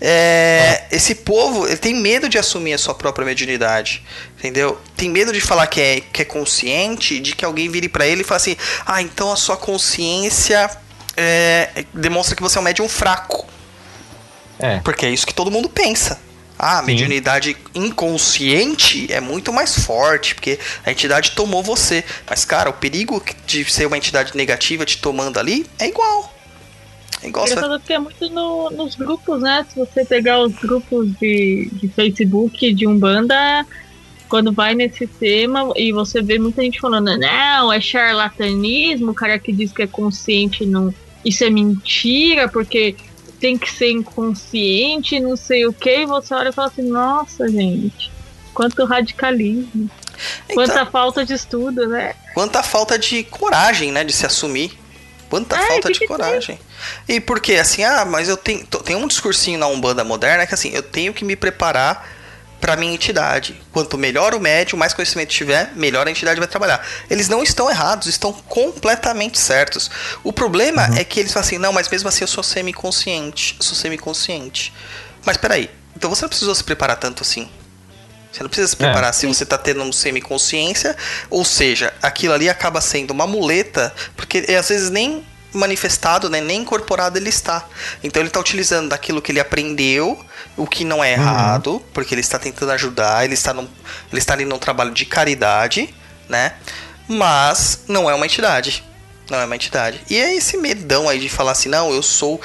[0.00, 4.02] é, esse povo ele tem medo de assumir a sua própria mediunidade.
[4.38, 4.78] Entendeu?
[4.94, 8.20] Tem medo de falar que é, que é consciente, de que alguém vire para ele
[8.20, 10.70] e fale assim: ah, então a sua consciência
[11.16, 13.46] é, demonstra que você é um médium fraco.
[14.58, 14.78] É.
[14.80, 16.18] Porque é isso que todo mundo pensa.
[16.58, 22.04] Ah, a mediunidade inconsciente é muito mais forte, porque a entidade tomou você.
[22.28, 26.32] Mas, cara, o perigo de ser uma entidade negativa te tomando ali é igual.
[27.22, 27.56] É igual você...
[27.56, 29.66] porque é muito no, nos grupos, né?
[29.68, 33.66] Se você pegar os grupos de, de Facebook de Umbanda,
[34.28, 39.38] quando vai nesse tema e você vê muita gente falando, não, é charlatanismo, o cara
[39.38, 40.94] que diz que é consciente não
[41.24, 42.96] isso é mentira, porque
[43.40, 47.48] tem que ser inconsciente, não sei o que, e você olha e fala assim, nossa,
[47.48, 48.10] gente,
[48.52, 49.90] quanto radicalismo.
[50.44, 52.14] Então, quanta falta de estudo, né?
[52.32, 54.78] Quanta falta de coragem, né, de se assumir.
[55.28, 56.58] Quanta é, falta de coragem.
[57.06, 57.16] Tem?
[57.16, 60.70] E porque assim, ah, mas eu tenho, tem um discursinho na Umbanda moderna que assim,
[60.70, 62.08] eu tenho que me preparar
[62.60, 63.60] para minha entidade.
[63.72, 66.84] Quanto melhor o médium, mais conhecimento tiver, melhor a entidade vai trabalhar.
[67.10, 69.90] Eles não estão errados, estão completamente certos.
[70.22, 70.96] O problema uhum.
[70.96, 73.56] é que eles falam assim: não, mas mesmo assim eu sou semi-consciente.
[73.60, 74.72] sou semi-consciente.
[75.24, 77.48] Mas peraí, então você não precisou se preparar tanto assim.
[78.32, 80.96] Você não precisa se preparar é, se você está tendo um semi-consciência,
[81.30, 86.62] ou seja, aquilo ali acaba sendo uma muleta, porque às vezes nem manifestado, né, nem
[86.62, 87.66] incorporado ele está.
[88.02, 90.24] Então ele está utilizando daquilo que ele aprendeu,
[90.56, 91.22] o que não é uhum.
[91.22, 91.82] errado, uhum.
[91.92, 93.68] porque ele está tentando ajudar, ele está, num,
[94.10, 95.94] ele está ali num trabalho de caridade,
[96.28, 96.54] né?
[97.08, 98.84] Mas não é uma entidade.
[99.30, 100.02] Não é uma entidade.
[100.08, 102.40] E é esse medão aí de falar assim, não, eu sou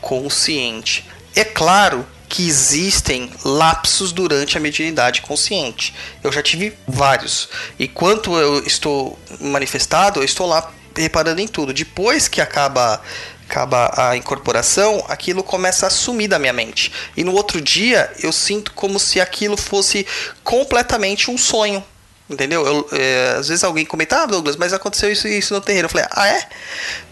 [0.00, 1.08] consciente.
[1.34, 5.94] É claro que existem lapsos durante a mediunidade consciente.
[6.24, 7.50] Eu já tive vários.
[7.78, 11.72] E quanto eu estou manifestado, eu estou lá reparando em tudo.
[11.72, 13.00] Depois que acaba
[13.48, 16.90] acaba a incorporação, aquilo começa a sumir da minha mente.
[17.14, 20.06] E no outro dia eu sinto como se aquilo fosse
[20.42, 21.84] completamente um sonho.
[22.30, 22.64] Entendeu?
[22.64, 25.84] Eu, é, às vezes alguém comenta, ah, Douglas, mas aconteceu isso isso no terreiro.
[25.86, 26.48] Eu falei, ah, é?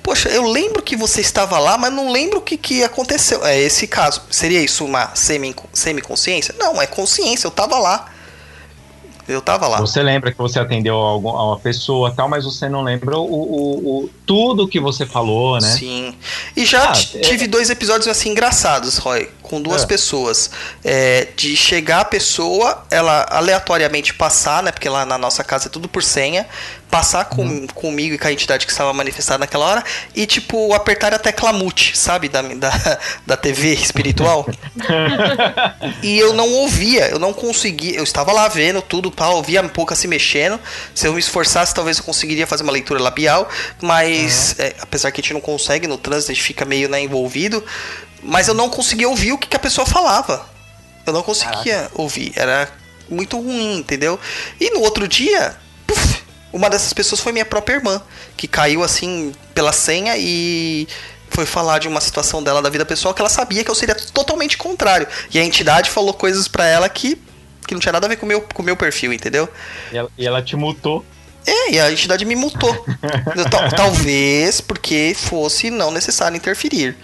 [0.03, 3.45] Poxa, eu lembro que você estava lá, mas não lembro o que, que aconteceu.
[3.45, 4.23] É esse caso.
[4.31, 6.55] Seria isso uma semi-consciência?
[6.59, 8.11] Não, é consciência, eu estava lá.
[9.31, 9.81] Eu tava lá.
[9.81, 14.05] Você lembra que você atendeu a, uma pessoa tal, mas você não lembra o, o,
[14.05, 15.69] o tudo que você falou, né?
[15.69, 16.15] Sim.
[16.57, 17.49] E já ah, tive é...
[17.49, 19.87] dois episódios assim engraçados, Roy, com duas é.
[19.87, 20.49] pessoas.
[20.85, 24.71] É, de chegar a pessoa, ela aleatoriamente passar, né?
[24.71, 26.47] Porque lá na nossa casa é tudo por senha
[26.91, 27.67] passar com, uhum.
[27.69, 29.85] comigo e com a entidade que estava manifestada naquela hora
[30.15, 32.29] e, tipo, apertar a tecla mute, sabe?
[32.29, 34.47] Da, da, da TV espiritual.
[36.03, 37.97] e eu não ouvia, eu não conseguia.
[37.97, 40.59] Eu estava lá vendo tudo tal, ouvia um pouco se mexendo.
[40.95, 43.49] Se eu me esforçasse, talvez eu conseguiria fazer uma leitura labial,
[43.81, 44.65] mas uhum.
[44.65, 47.65] é, apesar que a gente não consegue no trânsito, a gente fica meio né, envolvido.
[48.23, 50.47] Mas eu não conseguia ouvir o que, que a pessoa falava.
[51.07, 51.91] Eu não conseguia Caraca.
[51.95, 52.33] ouvir.
[52.37, 52.71] Era
[53.09, 54.19] muito ruim, entendeu?
[54.61, 55.57] E no outro dia,
[55.87, 58.03] puf, uma dessas pessoas foi minha própria irmã,
[58.37, 60.87] que caiu assim pela senha e
[61.31, 63.95] foi falar de uma situação dela da vida pessoal que ela sabia que eu seria
[63.95, 65.07] totalmente contrário.
[65.33, 67.17] E a entidade falou coisas para ela que,
[67.67, 69.49] que não tinha nada a ver com o meu, com o meu perfil, entendeu?
[69.93, 71.05] E ela, e ela te multou.
[71.47, 72.85] É, e a entidade me multou.
[73.51, 76.97] Tal, talvez porque fosse não necessário interferir.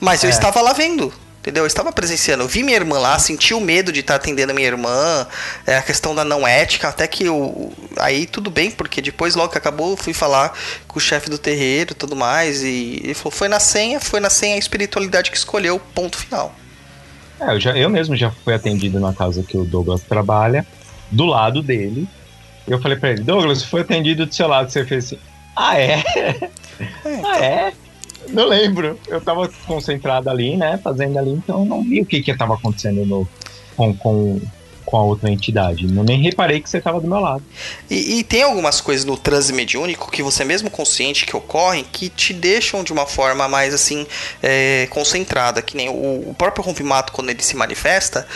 [0.00, 0.32] Mas eu É.
[0.32, 1.12] estava lá vendo.
[1.40, 1.64] Entendeu?
[1.64, 4.54] Eu estava presenciando, eu vi minha irmã lá, senti o medo de estar atendendo a
[4.54, 5.26] minha irmã,
[5.66, 7.70] é, a questão da não ética, até que eu.
[7.98, 10.56] Aí tudo bem, porque depois, logo que acabou, eu fui falar
[10.88, 12.62] com o chefe do terreiro e tudo mais.
[12.62, 16.54] E ele falou: foi na senha, foi na senha a espiritualidade que escolheu, ponto final.
[17.38, 20.66] É, eu, já, eu mesmo já fui atendido na casa que o Douglas trabalha,
[21.10, 22.08] do lado dele.
[22.66, 24.70] E eu falei pra ele, Douglas, foi atendido do seu lado.
[24.70, 25.18] Você fez assim,
[25.56, 26.02] ah, é?
[27.24, 27.72] Ah, é?
[28.28, 28.98] Não lembro.
[29.06, 30.78] Eu tava concentrado ali, né?
[30.82, 33.28] Fazendo ali, então não vi o que que tava acontecendo no,
[33.76, 34.40] com, com,
[34.84, 35.84] com a outra entidade.
[35.84, 37.42] Eu nem reparei que você tava do meu lado.
[37.90, 42.08] E, e tem algumas coisas no transe mediúnico que você mesmo consciente que ocorrem que
[42.08, 44.06] te deixam de uma forma mais assim
[44.42, 48.26] é, concentrada, que nem o, o próprio rompimato quando ele se manifesta,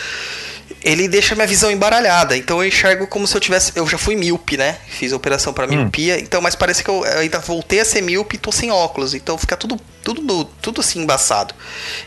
[0.83, 2.35] ele deixa minha visão embaralhada.
[2.37, 4.77] Então eu enxergo como se eu tivesse, eu já fui míope, né?
[4.87, 8.35] Fiz a operação para miopia, então mas parece que eu ainda voltei a ser míope
[8.35, 11.53] e tô sem óculos, então fica tudo tudo tudo assim embaçado.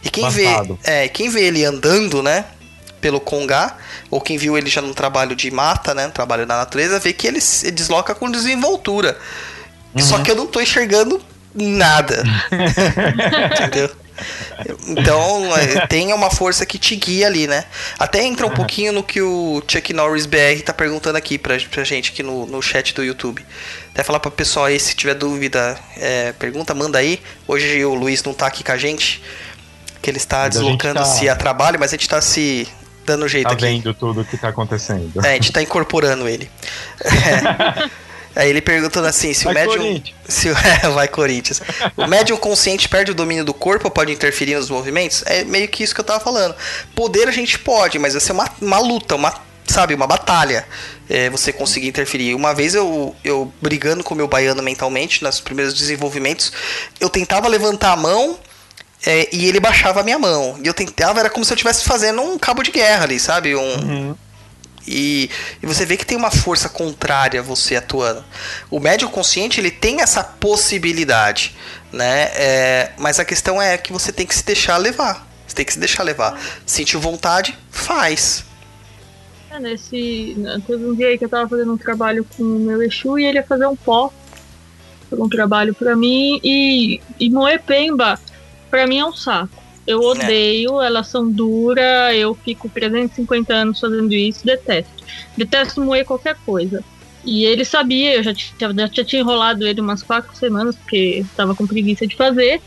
[0.03, 0.47] E quem vê,
[0.85, 2.45] é, quem vê ele andando, né?
[3.01, 3.77] pelo Congá,
[4.09, 7.13] ou quem viu ele já no trabalho de mata, né, no trabalho na natureza, vê
[7.13, 9.19] que ele se desloca com desenvoltura.
[9.99, 11.21] Só que eu não tô enxergando
[11.53, 12.23] nada.
[13.53, 13.91] Entendeu?
[14.87, 17.65] Então, é, tem uma força que te guia ali, né?
[17.99, 21.85] Até entra um pouquinho no que o Chuck Norris BR tá perguntando aqui pra, pra
[21.85, 23.45] gente aqui no, no chat do YouTube.
[23.91, 27.21] Até falar pro pessoal aí, se tiver dúvida, é, pergunta, manda aí.
[27.47, 29.23] Hoje o Luiz não tá aqui com a gente,
[30.01, 32.67] que ele está deslocando-se tá- a trabalho, mas a gente tá se
[33.05, 33.63] dando jeito Tá aqui.
[33.65, 35.25] vendo tudo o que tá acontecendo.
[35.25, 36.51] É, a gente tá incorporando ele.
[37.05, 37.91] É.
[38.35, 40.03] Aí ele perguntando assim, se Vai, o médium.
[40.29, 41.61] Se é, vai Corinthians.
[41.97, 45.23] O médium consciente perde o domínio do corpo pode interferir nos movimentos?
[45.27, 46.55] É meio que isso que eu tava falando.
[46.95, 49.35] Poder a gente pode, mas vai ser uma, uma luta, uma.
[49.67, 50.67] Sabe, uma batalha.
[51.09, 52.35] É, você conseguir interferir.
[52.35, 56.53] Uma vez eu, eu brigando com o meu baiano mentalmente, nos primeiros desenvolvimentos,
[56.99, 58.39] eu tentava levantar a mão
[59.05, 60.59] é, e ele baixava a minha mão.
[60.63, 63.55] E eu tentava, era como se eu estivesse fazendo um cabo de guerra ali, sabe?
[63.55, 64.17] Um, Uhum.
[64.87, 65.31] E,
[65.63, 68.25] e você vê que tem uma força contrária a você atuando.
[68.71, 71.55] O médium consciente ele tem essa possibilidade,
[71.93, 72.31] né?
[72.35, 75.27] É, mas a questão é que você tem que se deixar levar.
[75.47, 76.41] Você tem que se deixar levar.
[76.65, 78.45] Sentiu vontade, faz.
[79.51, 80.35] É, nesse.
[80.67, 83.25] Teve um dia aí que eu tava fazendo um trabalho com o meu Exu e
[83.25, 84.11] ele ia fazer um pó.
[85.13, 87.31] Um trabalho pra mim e, e
[87.67, 88.19] pemba,
[88.71, 89.62] pra mim é um saco.
[89.87, 95.05] Eu odeio, elas são duras, eu fico 350 anos fazendo isso, detesto.
[95.37, 96.85] Detesto moer qualquer coisa.
[97.25, 101.55] E ele sabia, eu já tinha, já tinha enrolado ele umas quatro semanas, porque tava
[101.55, 102.61] com preguiça de fazer.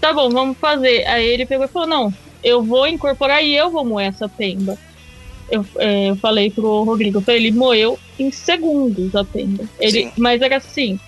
[0.00, 1.06] Tá bom, vamos fazer.
[1.06, 4.78] Aí ele pegou e falou: Não, eu vou incorporar e eu vou moer essa pemba
[5.50, 9.68] eu, é, eu falei pro Rodrigo, eu falei, ele moeu em segundos a penda.
[9.78, 10.12] Ele, Sim.
[10.16, 10.98] mas era assim.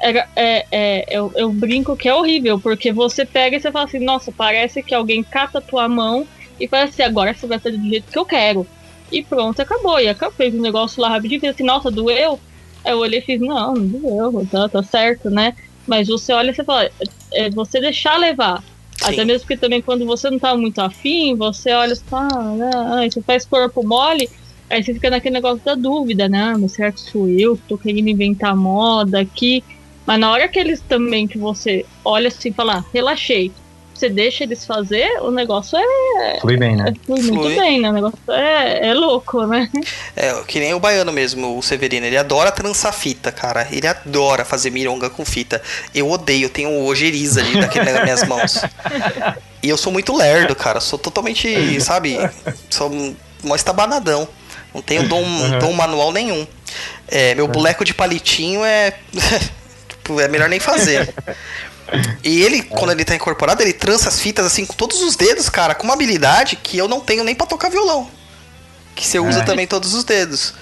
[0.00, 3.84] Era, é, é, eu, eu brinco que é horrível, porque você pega e você fala
[3.84, 6.26] assim, nossa, parece que alguém cata a tua mão
[6.60, 8.66] e fala assim, agora você vai fazer do jeito que eu quero.
[9.10, 9.98] E pronto, acabou.
[10.00, 12.38] E acabou, fez um negócio lá rapidinho, fez assim, nossa, doeu?
[12.84, 15.54] Aí eu olhei e fiz, não, não doeu, tá, tá certo, né?
[15.86, 16.88] Mas você olha e você fala,
[17.32, 18.62] é você deixar levar.
[18.98, 19.04] Sim.
[19.04, 22.54] Até mesmo porque também quando você não tá muito afim, você olha e fala, ah,
[22.54, 24.28] né, aí você faz corpo mole,
[24.68, 26.52] aí você fica naquele negócio da dúvida, né?
[26.54, 29.64] Ah, Mas será que sou eu que tô querendo inventar moda aqui?
[30.08, 33.52] Mas na hora que eles também, que você olha assim e fala, ah, relaxei,
[33.94, 36.84] você deixa eles fazer, o negócio é, Flui bem, né?
[36.94, 37.56] é flui muito Flui.
[37.56, 37.90] bem, né?
[37.90, 39.68] O negócio é, é louco, né?
[40.16, 42.06] É, que nem o baiano mesmo, o Severino.
[42.06, 43.68] Ele adora trançar fita, cara.
[43.70, 45.60] Ele adora fazer mironga com fita.
[45.94, 48.62] Eu odeio, eu tenho ojeriza ali daquele nas minhas mãos.
[49.60, 50.78] E eu sou muito lerdo, cara.
[50.80, 52.16] Sou totalmente, sabe?
[52.70, 52.88] Sou
[53.42, 54.28] mó estabanadão.
[54.72, 55.58] Não tenho dom, Uhum.
[55.58, 56.46] dom manual nenhum.
[57.08, 58.94] É, meu boneco de palitinho é.
[60.08, 61.14] tipo, é melhor nem fazer.
[62.22, 65.48] E ele, quando ele tá incorporado, ele trança as fitas assim com todos os dedos,
[65.48, 68.10] cara, com uma habilidade que eu não tenho nem pra tocar violão.
[68.94, 69.44] Que você usa É.
[69.44, 70.54] também todos os dedos.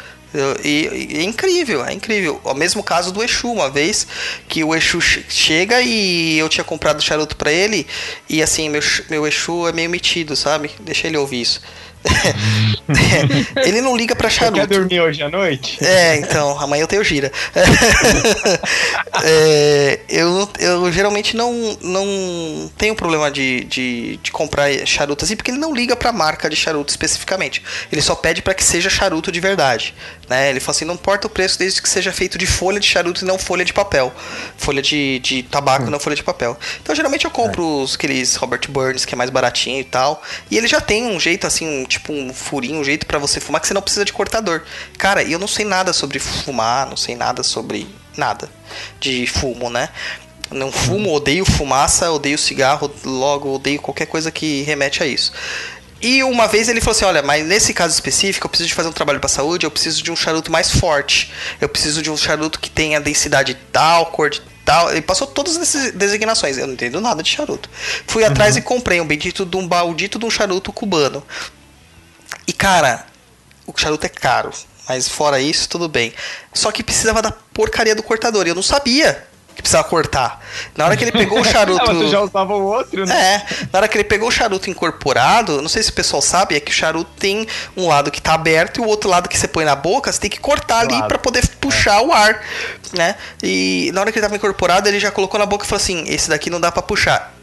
[0.62, 2.40] E, e é incrível, é incrível.
[2.44, 4.06] O mesmo caso do Exu, uma vez
[4.48, 7.86] que o Exu che- chega e eu tinha comprado charuto pra ele,
[8.28, 10.70] e assim, meu, meu Exu é meio metido, sabe?
[10.80, 11.62] Deixa ele ouvir isso.
[13.64, 14.60] ele não liga pra Você charuto.
[14.60, 15.84] quer dormir hoje à noite?
[15.84, 17.32] É, então, amanhã eu tenho gira.
[19.24, 25.50] É, eu, eu geralmente não, não tenho problema de, de, de comprar charuto assim, porque
[25.50, 27.62] ele não liga pra marca de charuto especificamente.
[27.90, 29.94] Ele só pede pra que seja charuto de verdade.
[30.28, 30.50] Né?
[30.50, 33.24] Ele fala assim: não importa o preço desde que seja feito de folha de charuto
[33.24, 34.12] e não folha de papel.
[34.56, 36.56] Folha de, de tabaco e não folha de papel.
[36.82, 40.22] Então, geralmente eu compro os, aqueles Robert Burns, que é mais baratinho e tal.
[40.50, 43.40] E ele já tem um jeito assim, um, tipo um furinho, um jeito pra você
[43.40, 44.62] fumar que você não precisa de cortador.
[44.96, 48.48] Cara, e eu não sei nada sobre fumar, não sei nada sobre nada
[49.00, 49.88] de fumo, né?
[50.50, 55.32] Não fumo, odeio fumaça, odeio cigarro, logo odeio qualquer coisa que remete a isso.
[56.00, 58.88] E uma vez ele falou assim: Olha, mas nesse caso específico, eu preciso de fazer
[58.88, 61.32] um trabalho para saúde, eu preciso de um charuto mais forte.
[61.60, 64.90] Eu preciso de um charuto que tenha densidade tal, cor de tal.
[64.90, 66.58] Ele passou todas essas designações.
[66.58, 67.70] Eu não entendo nada de charuto.
[68.06, 71.22] Fui atrás e comprei um bendito de um maldito de um charuto cubano.
[72.46, 73.04] E cara,
[73.66, 74.50] o charuto é caro.
[74.88, 76.14] Mas fora isso, tudo bem.
[76.54, 78.46] Só que precisava da porcaria do cortador.
[78.46, 80.40] E eu não sabia que precisava cortar.
[80.76, 81.90] Na hora que ele pegou o charuto.
[81.90, 83.44] Ah, você já usava o outro, né?
[83.50, 86.54] É, na hora que ele pegou o charuto incorporado, não sei se o pessoal sabe,
[86.54, 89.36] é que o charuto tem um lado que tá aberto e o outro lado que
[89.36, 91.08] você põe na boca, você tem que cortar ali Claro.
[91.08, 92.40] pra poder puxar o ar,
[92.92, 93.16] né?
[93.42, 96.04] E na hora que ele tava incorporado, ele já colocou na boca e falou assim:
[96.06, 97.34] "Esse daqui não dá pra puxar".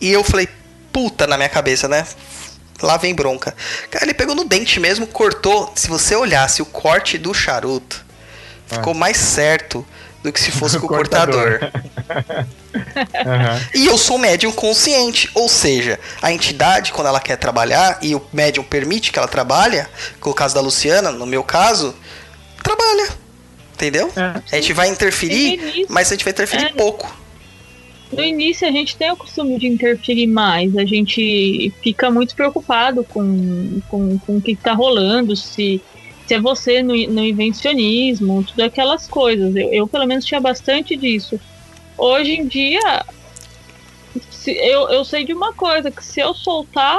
[0.00, 0.48] E eu falei:
[0.92, 2.06] "Puta na minha cabeça, né?"
[2.82, 3.54] Lá vem bronca.
[3.90, 5.72] Cara, ele pegou no dente mesmo, cortou.
[5.74, 8.04] Se você olhasse o corte do charuto,
[8.66, 9.84] ficou mais certo
[10.22, 11.58] do que se fosse com o cortador.
[13.26, 13.60] Aham.
[13.74, 18.22] E eu sou médium consciente, ou seja, a entidade, quando ela quer trabalhar e o
[18.32, 19.84] médium permite que ela trabalhe,
[20.20, 21.94] com o caso da Luciana, no meu caso,
[22.62, 23.08] trabalha.
[23.74, 24.12] Entendeu?
[24.16, 24.56] É.
[24.56, 26.72] A gente vai interferir, mas a gente vai interferir É.
[26.72, 27.12] pouco.
[28.12, 33.04] No início a gente tem o costume de interferir mais, a gente fica muito preocupado
[33.04, 35.80] com, com, com o que está rolando, se,
[36.26, 39.54] se é você no, no invencionismo, tudo aquelas coisas.
[39.54, 41.38] Eu, eu, pelo menos, tinha bastante disso.
[41.98, 43.04] Hoje em dia,
[44.30, 46.98] se- eu, eu sei de uma coisa, que se eu soltar,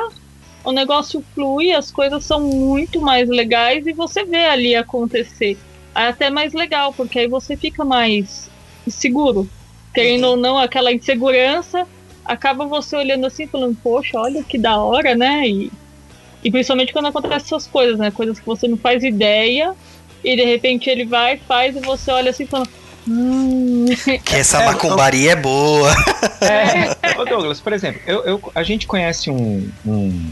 [0.63, 5.57] o negócio flui, as coisas são muito mais legais e você vê ali acontecer.
[5.95, 8.47] É até mais legal, porque aí você fica mais
[8.87, 9.49] seguro
[9.93, 11.85] querendo ou não, aquela insegurança,
[12.25, 15.47] acaba você olhando assim, falando, poxa, olha que da hora, né?
[15.47, 15.71] E,
[16.43, 18.11] e principalmente quando acontecem essas coisas, né?
[18.11, 19.73] Coisas que você não faz ideia,
[20.23, 22.69] e de repente ele vai, faz, e você olha assim, falando,
[23.07, 23.87] hum,
[24.25, 25.91] Que essa É, macumbaria é boa.
[26.41, 30.31] É, ô Douglas, por exemplo, eu, eu- a gente conhece um, um,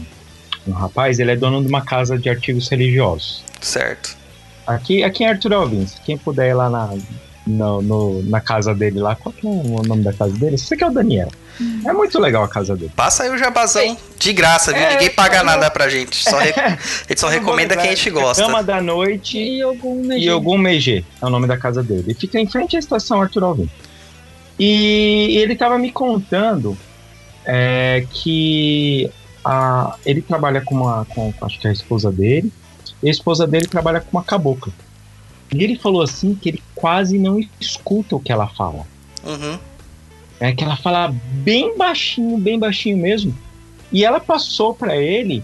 [0.66, 3.44] um rapaz, ele é dono de uma casa de artigos religiosos.
[3.60, 4.16] certo.
[4.66, 6.90] Aqui, aqui em Arthur Alvins, quem puder ir lá na,
[7.48, 10.56] no, no- na casa dele lá, qual que é o nome da casa dele?
[10.58, 11.28] Você que é o Daniel.
[11.84, 12.92] É muito legal a casa dele.
[12.94, 14.80] Passa aí o jabazão de graça, viu?
[14.82, 16.22] É, Ninguém paga eu- nada pra gente.
[16.22, 16.70] Só re- A
[17.08, 18.42] gente só recomenda quem a gente é gosta.
[18.44, 22.04] Cama da Noite e algum e algum Megê é o nome da casa dele.
[22.08, 23.68] E fica em frente à estação Arthur Alvim.
[24.58, 26.76] E ele tava me contando
[27.44, 29.10] é, que
[29.44, 32.52] a, ele trabalha com uma, com, acho que é a esposa dele,
[33.02, 34.72] e a esposa dele trabalha com uma cabocla.
[35.54, 38.86] E ele falou assim que ele quase não escuta o que ela fala.
[39.24, 39.58] Uhum.
[40.40, 43.36] É que ela fala bem baixinho, bem baixinho mesmo.
[43.90, 45.42] E ela passou pra ele,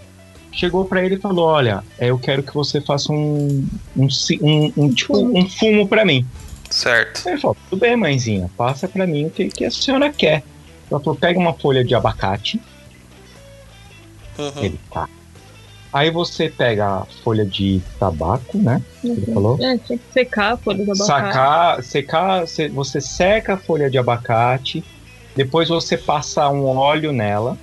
[0.53, 4.09] chegou pra ele e falou: Olha, é, eu quero que você faça um, um,
[4.43, 6.25] um, um, tipo, um fumo pra mim.
[6.71, 7.27] Certo.
[7.29, 10.45] Ele falou: Tudo bem, mãezinha, passa pra mim o que, que a senhora quer.
[10.91, 12.61] Ela falou: Pega uma folha de abacate.
[14.39, 14.63] Uhum.
[14.63, 15.09] Ele tá.
[15.95, 18.83] Aí você pega a folha de tabaco, né?
[19.05, 19.57] Ele falou.
[19.63, 21.07] É, tinha que secar a folha da abacate.
[21.07, 24.83] sacar, secar, se- você seca a folha de abacate,
[25.37, 27.57] depois você passa um óleo nela,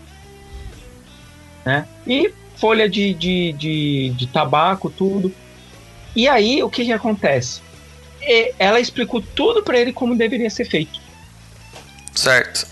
[1.66, 1.86] né?
[2.08, 5.34] E folha de, de, de, de tabaco, tudo.
[6.16, 7.60] E aí, o que que acontece?
[8.22, 11.02] E ela explicou tudo pra ele como deveria ser feito.
[12.16, 12.66] Certo.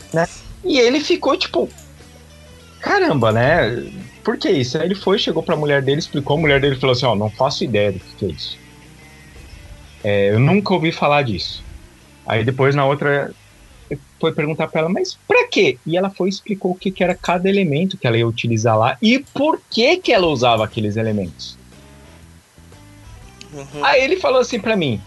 [0.64, 1.68] E ele ficou tipo,
[2.80, 3.92] caramba, né?
[4.24, 4.78] Por que isso?
[4.78, 7.30] Aí ele foi, chegou pra mulher dele, explicou, a mulher dele falou assim, ó, não
[7.30, 8.60] faço ideia do que, é isso.
[10.04, 11.64] É, eu nunca ouvi falar disso.
[12.26, 13.34] Aí depois na outra
[14.20, 15.78] foi perguntar pra ela, mas pra quê?
[15.86, 18.78] E ela foi e explicou o que, que era cada elemento que ela ia utilizar
[18.78, 21.58] lá e por que que ela usava aqueles elementos.
[23.54, 23.84] Uhum.
[23.84, 25.02] Aí ele falou assim pra mim,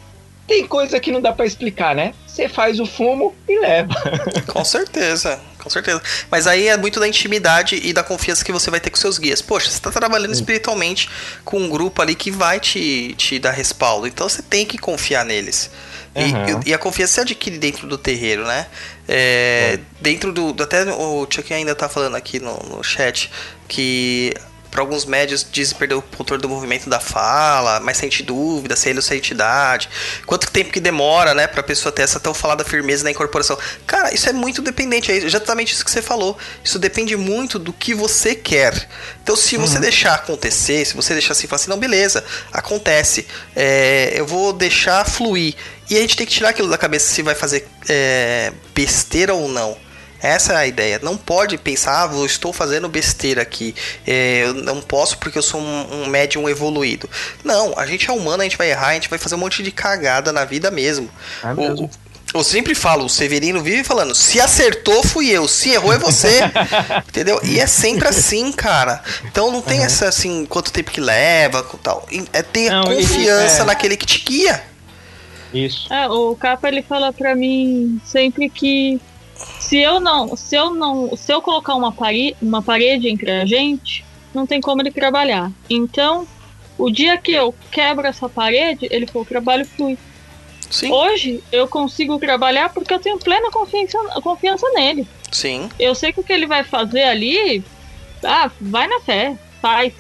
[0.47, 2.15] tem coisa que não dá pra explicar, né?
[2.27, 3.95] Você faz o fumo e leva.
[4.49, 6.03] Com certeza, com certeza.
[6.31, 9.19] Mas aí é muito da intimidade e da confiança que você vai ter com seus
[9.19, 9.41] guias.
[9.41, 11.09] Poxa, você está trabalhando espiritualmente
[11.45, 14.07] com um grupo ali que vai te, te dar respaldo.
[14.07, 15.71] Então você tem que confiar neles.
[16.15, 16.67] E-.
[16.67, 18.67] E, e a confiança se adquire dentro do terreiro, né?
[19.09, 20.63] É, dentro do.
[20.63, 23.31] Até o Chuck ainda tá falando aqui no, no chat
[23.69, 24.35] que
[24.73, 28.89] Para alguns médios dizem perder o controle do movimento da fala, mas sente dúvida, se
[28.89, 29.87] ele ou se entidade.
[30.25, 33.59] Quanto tempo que demora, né, pra pessoa ter essa tão falada firmeza na incorporação?
[33.87, 36.39] Cara, isso é muito dependente, é exatamente isso que você falou.
[36.65, 38.89] Isso depende muito do que você quer.
[39.23, 39.83] Então, se você Uhum.
[39.83, 43.27] deixar acontecer, se você deixar assim, falar assim, não, beleza, acontece.
[43.55, 45.55] É, eu vou deixar fluir.
[45.91, 49.49] E a gente tem que tirar aquilo da cabeça se vai fazer é, besteira ou
[49.49, 49.77] não.
[50.23, 51.01] Essa é a ideia.
[51.03, 53.75] Não pode pensar, ah, eu estou fazendo besteira aqui.
[54.07, 57.11] É, eu não posso porque eu sou um, um médium evoluído.
[57.43, 59.63] Não, a gente é humano, a gente vai errar, a gente vai fazer um monte
[59.63, 61.11] de cagada na vida mesmo.
[61.43, 61.85] É O- mesmo.
[61.87, 61.91] o-
[62.35, 66.39] eu sempre falo, o Severino vive falando, se acertou fui eu, se errou é você.
[67.09, 67.39] Entendeu?
[67.43, 69.03] E é sempre assim, cara.
[69.25, 72.07] Então não tem essa assim, quanto tempo que leva, tal.
[72.33, 73.65] É ter Não, confiança é.
[73.67, 74.63] naquele que te guia.
[75.53, 75.93] Isso.
[75.93, 78.99] É, o Capa ele fala pra mim sempre que
[79.59, 83.47] se eu não, se eu não, se eu colocar uma parede, uma parede entre a
[83.47, 85.51] gente, não tem como ele trabalhar.
[85.69, 86.27] Então,
[86.79, 89.99] o dia que eu quebro essa parede, ele falou, o trabalho flui.
[90.71, 95.07] Sim, Hoje eu consigo trabalhar porque eu tenho plena confiança, confiança nele.
[95.31, 95.69] sim.
[95.79, 97.63] Eu sei que o que ele vai fazer ali,
[98.25, 99.93] ah, vai na fé, faz.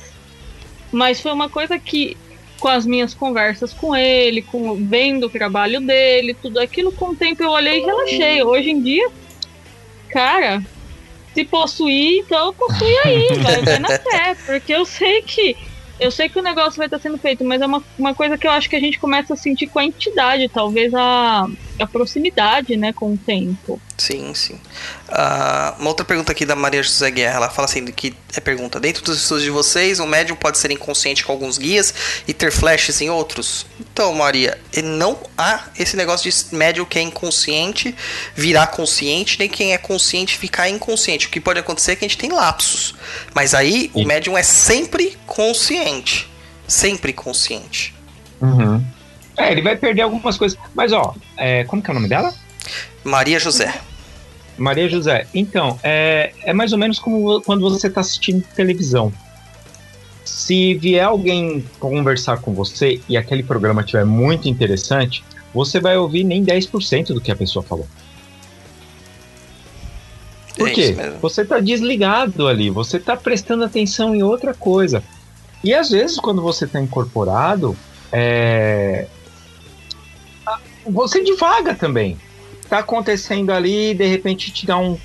[0.90, 2.16] Mas foi uma coisa que,
[2.58, 7.16] com as minhas conversas com ele, com vendo o trabalho dele, tudo aquilo, com o
[7.16, 8.42] tempo eu olhei e relaxei.
[8.42, 9.10] Hoje em dia,
[10.12, 10.62] cara,
[11.34, 15.56] se possuir, então possui aí, vai, vai na fé, porque eu sei que
[15.98, 18.46] eu sei que o negócio vai estar sendo feito, mas é uma, uma coisa que
[18.46, 21.46] eu acho que a gente começa a sentir com a entidade, talvez a,
[21.82, 23.80] a proximidade, né, com o tempo.
[23.98, 24.58] Sim, sim.
[25.08, 28.80] Ah, uma outra pergunta aqui da Maria José Guerra, ela fala assim, que é pergunta,
[28.80, 31.94] dentro dos estudos de vocês, o médium pode ser inconsciente com alguns guias
[32.26, 33.66] e ter flashes em outros?
[33.80, 37.94] Então, Maria, e não há esse negócio de médium que é inconsciente
[38.34, 41.26] virar consciente, nem quem é consciente ficar inconsciente.
[41.26, 42.94] O que pode acontecer é que a gente tem lapsos.
[43.34, 44.06] Mas aí, o Sim.
[44.06, 46.30] médium é sempre consciente.
[46.66, 47.94] Sempre consciente.
[48.40, 48.84] Uhum.
[49.36, 50.58] É, ele vai perder algumas coisas.
[50.74, 52.32] Mas, ó, é, como que é o nome dela?
[53.04, 53.74] Maria José.
[54.58, 55.26] Maria José.
[55.34, 59.12] Então, é, é mais ou menos como quando você está assistindo televisão.
[60.24, 66.24] Se vier alguém conversar com você e aquele programa estiver muito interessante, você vai ouvir
[66.24, 67.86] nem 10% do que a pessoa falou.
[70.56, 70.96] Por É quê?
[71.20, 75.02] Você está desligado ali, você está prestando atenção em outra coisa.
[75.64, 77.76] E às vezes, quando você está incorporado,
[78.12, 79.06] é,
[80.86, 82.16] você divaga também.
[82.68, 84.98] Tá acontecendo ali, de repente te dá um,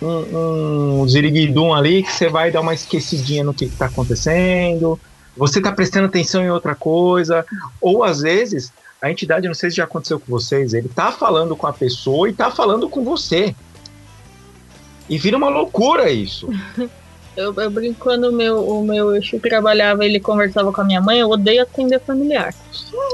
[0.00, 4.98] um, um ziriguidum ali, que você vai dar uma esquecidinha no que, que tá acontecendo.
[5.36, 7.44] Você tá prestando atenção em outra coisa.
[7.80, 11.56] Ou às vezes, a entidade, não sei se já aconteceu com vocês, ele tá falando
[11.56, 13.54] com a pessoa e tá falando com você.
[15.08, 16.48] E vira uma loucura isso.
[17.36, 21.00] Eu, eu brinco quando o meu, o meu Exu trabalhava ele conversava com a minha
[21.00, 22.52] mãe, eu odeio atender familiar.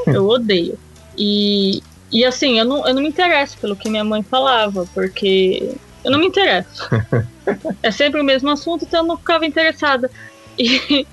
[0.06, 0.78] Eu odeio.
[1.16, 1.82] E,
[2.12, 6.10] e assim, eu não, eu não me interesso pelo que minha mãe falava, porque eu
[6.10, 6.88] não me interesso.
[7.80, 10.10] É sempre o mesmo assunto, então eu não ficava interessada.
[10.58, 11.06] E.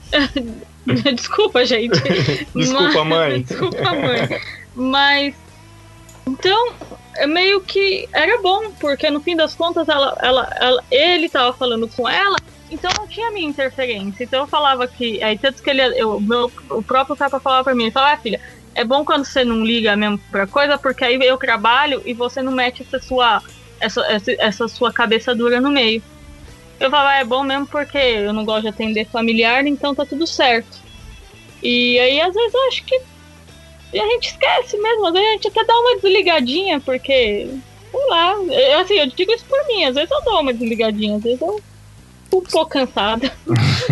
[1.15, 1.99] Desculpa, gente.
[2.55, 3.43] Desculpa, mãe.
[3.43, 4.41] Desculpa, mãe.
[4.75, 5.35] Mas.
[6.27, 6.73] Então,
[7.17, 11.55] é meio que era bom, porque no fim das contas ela, ela, ela- ele tava
[11.55, 12.37] falando com ela,
[12.71, 14.23] então não tinha minha interferência.
[14.23, 15.21] Então eu falava que.
[15.21, 15.81] Aí tanto que ele.
[15.99, 18.41] Eu, meu, o próprio capa falava pra mim, ele falava, ah, filha,
[18.76, 22.41] é bom quando você não liga mesmo pra coisa, porque aí eu trabalho e você
[22.41, 23.41] não mete essa sua.
[23.80, 26.01] Essa, essa, essa sua cabeça dura no meio.
[26.80, 30.05] Eu falava, ah, é bom mesmo porque eu não gosto de atender familiar, então tá
[30.05, 30.82] tudo certo.
[31.61, 35.47] E aí, às vezes, eu acho que a gente esquece mesmo, às vezes a gente
[35.47, 37.47] até dá uma desligadinha, porque,
[37.91, 41.17] sei lá, eu, assim, eu digo isso por mim, às vezes eu dou uma desligadinha,
[41.17, 41.61] às vezes eu
[42.38, 43.31] um pouco cansada.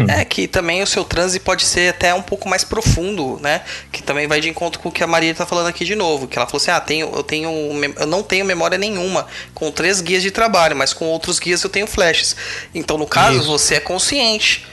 [0.07, 3.61] É que também o seu transe pode ser até um pouco mais profundo, né?
[3.91, 6.27] Que também vai de encontro com o que a Maria tá falando aqui de novo.
[6.27, 7.49] Que ela falou assim: ah, tenho, eu, tenho,
[7.99, 11.69] eu não tenho memória nenhuma com três guias de trabalho, mas com outros guias eu
[11.69, 12.35] tenho flashes.
[12.73, 13.47] Então, no caso, Isso.
[13.47, 14.65] você é consciente.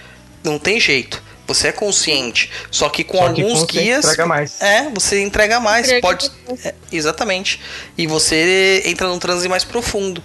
[0.44, 1.22] Não tem jeito.
[1.46, 2.50] Você é consciente.
[2.70, 4.04] Só que com Só que alguns guias.
[4.04, 4.60] entrega mais.
[4.60, 5.86] É, você entrega mais.
[5.86, 6.30] Entrega pode.
[6.64, 7.58] é, exatamente.
[7.96, 10.22] E você entra num transe mais profundo.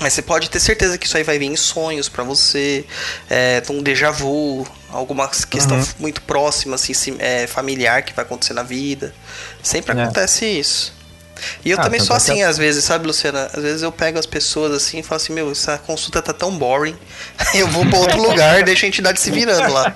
[0.00, 2.84] Mas você pode ter certeza que isso aí vai vir em sonhos pra você,
[3.30, 5.84] é, um déjà vu, alguma questão Uhum.
[5.98, 9.14] muito próxima, assim, sim, é, familiar que vai acontecer na vida.
[9.62, 10.02] Sempre É.
[10.02, 10.92] acontece isso.
[11.64, 13.50] E eu Ah, também tanto sou é que assim, a- às vezes, sabe, Luciana?
[13.52, 16.56] Às vezes eu pego as pessoas assim e falo assim, meu, essa consulta tá tão
[16.56, 16.96] boring.
[17.54, 19.92] Eu vou pra outro lugar, deixa a entidade se virando lá.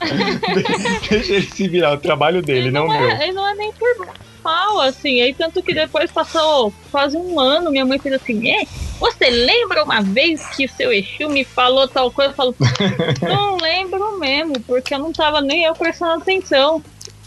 [1.10, 3.10] Deixa ele se virar, o trabalho dele, não o meu.
[3.10, 4.08] é, e não é nem por.
[4.42, 5.20] Normal, assim.
[5.20, 8.64] Aí tanto que depois passou quase um ano, minha mãe fez assim, é,
[8.98, 12.32] você lembra uma vez que o seu Exu me falou tal coisa?
[12.32, 12.54] Eu falo,
[13.22, 16.82] não lembro mesmo, porque eu não tava nem eu prestando atenção.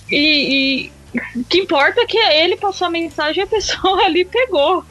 [0.10, 4.26] E, e o que importa é que ele passou a mensagem e a pessoa ali
[4.26, 4.84] pegou.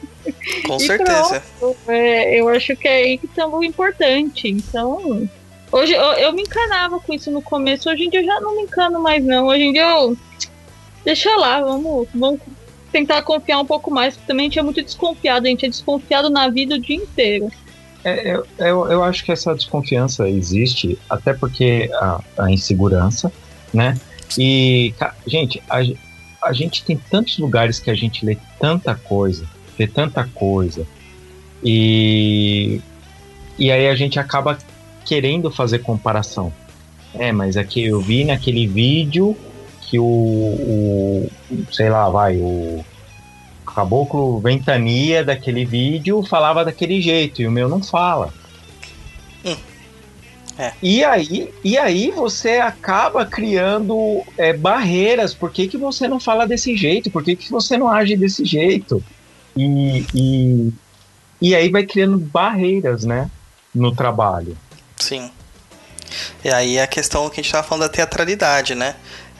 [0.65, 1.43] Com E certeza.
[1.87, 4.47] É, eu acho que é aí que tá o importante.
[4.47, 5.29] Então,
[5.71, 8.55] hoje eu, eu me encanava com isso no começo, hoje em dia eu já não
[8.55, 9.47] me encano mais, não.
[9.47, 10.17] Hoje em dia eu.
[11.03, 12.39] Deixa lá, vamos, vamos
[12.91, 15.69] tentar confiar um pouco mais, porque também a gente é muito desconfiado, a gente é
[15.69, 17.49] desconfiado na vida o dia inteiro.
[18.03, 23.31] É, eu, eu, eu acho que essa desconfiança existe, até porque a, a insegurança,
[23.73, 23.97] né?
[24.37, 24.93] E,
[25.25, 25.81] gente, a,
[26.41, 29.45] a gente tem tantos lugares que a gente lê tanta coisa,
[29.77, 30.85] vê tanta coisa,
[31.63, 32.81] e,
[33.57, 34.57] e aí a gente acaba
[35.05, 36.51] querendo fazer comparação.
[37.13, 39.37] É, mas aqui eu vi naquele vídeo
[39.89, 41.31] que o, o
[41.71, 42.83] sei lá, vai, o
[43.65, 48.33] Caboclo Ventania daquele vídeo falava daquele jeito e o meu não fala.
[49.45, 49.55] Hum.
[50.57, 50.71] É.
[50.83, 55.33] E aí, e aí você acaba criando é, barreiras.
[55.33, 57.09] Por que, que você não fala desse jeito?
[57.09, 59.03] Por que, que você não age desse jeito?
[59.57, 60.73] E, e,
[61.41, 63.29] e aí vai criando barreiras, né?
[63.73, 64.55] No trabalho.
[64.97, 65.31] Sim.
[66.43, 68.95] E aí a questão que a gente estava falando da teatralidade, né?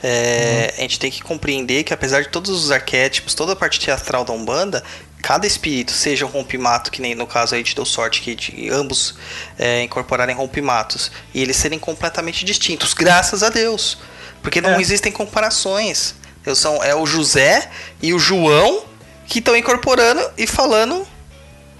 [0.06, 3.80] É, A gente tem que compreender que apesar de todos os arquétipos, toda a parte
[3.80, 4.84] teatral da Umbanda,
[5.22, 8.68] cada espírito, seja um rompimato, que nem no caso aí te deu sorte que de
[8.70, 9.14] ambos
[9.58, 13.96] é, incorporarem rompimatos, e eles serem completamente distintos, graças a Deus.
[14.42, 14.80] Porque não É.
[14.80, 16.14] existem comparações.
[16.44, 17.70] Eu são, é o José
[18.02, 18.84] e o João
[19.26, 21.08] que estão incorporando e falando Estão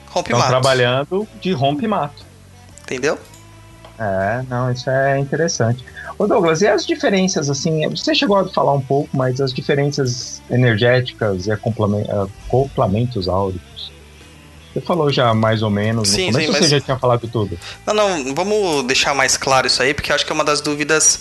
[0.08, 0.48] rompimatos.
[0.48, 2.24] trabalhando de rompe-mato.
[2.82, 3.18] Entendeu?
[3.98, 5.84] É, não, isso é interessante.
[6.18, 10.42] Ô Douglas, e as diferenças, assim, você chegou a falar um pouco, mas as diferenças
[10.50, 12.06] energéticas e acoplamen-
[12.48, 13.92] acoplamentos áuricos?
[14.72, 16.98] Você falou já mais ou menos Sim, no começo, sim, ou você mas- já tinha
[16.98, 17.56] falado tudo?
[17.86, 21.20] Não, não, vamos deixar mais claro isso aí, porque acho que é uma das dúvidas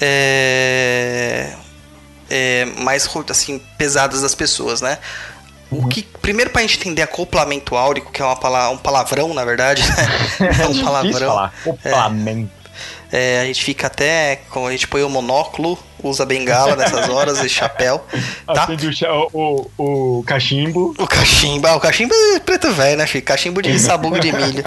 [0.00, 1.52] é,
[2.28, 4.98] é, mais assim, pesadas das pessoas, né?
[5.72, 9.44] O que, primeiro, pra gente entender acoplamento áurico, que é uma pala- um palavrão, na
[9.44, 10.50] verdade, né?
[10.62, 11.28] É um palavrão.
[11.28, 12.62] falar, acoplamento.
[13.14, 14.40] É, a gente fica até.
[14.54, 18.02] A gente põe o monóculo, usa bengala nessas horas e chapéu.
[18.46, 18.64] Tá?
[18.64, 20.94] Acende o, o, o, cachimbo.
[20.98, 23.24] O cachimbo, ah, o cachimbo é preto velho, né, filho?
[23.24, 24.64] Cachimbo de sabugo de milho.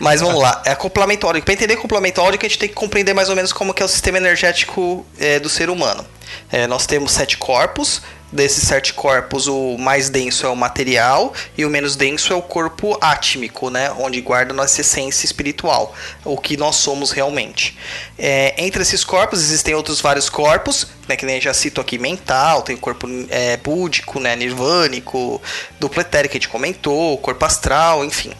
[0.00, 1.44] Mas vamos lá, é complemento áurico.
[1.44, 3.86] Para entender complemento áurico, a gente tem que compreender mais ou menos como que é
[3.86, 6.04] o sistema energético é, do ser humano.
[6.50, 8.02] É, nós temos sete corpos.
[8.30, 12.42] Desses sete corpos, o mais denso é o material e o menos denso é o
[12.42, 13.90] corpo átmico, né?
[13.98, 15.94] Onde guarda nossa essência espiritual,
[16.26, 17.78] o que nós somos realmente.
[18.18, 21.16] É, entre esses corpos existem outros vários corpos, né?
[21.16, 24.36] Que nem já cito aqui, mental, tem o corpo é, búdico, né?
[24.36, 25.40] Nirvânico,
[25.80, 28.34] duplo etérico que a gente comentou, corpo astral, enfim.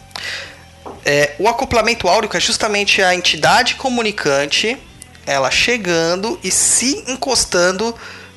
[1.02, 4.76] É, o acoplamento áurico é justamente a entidade comunicante,
[5.26, 7.94] ela chegando e se encostando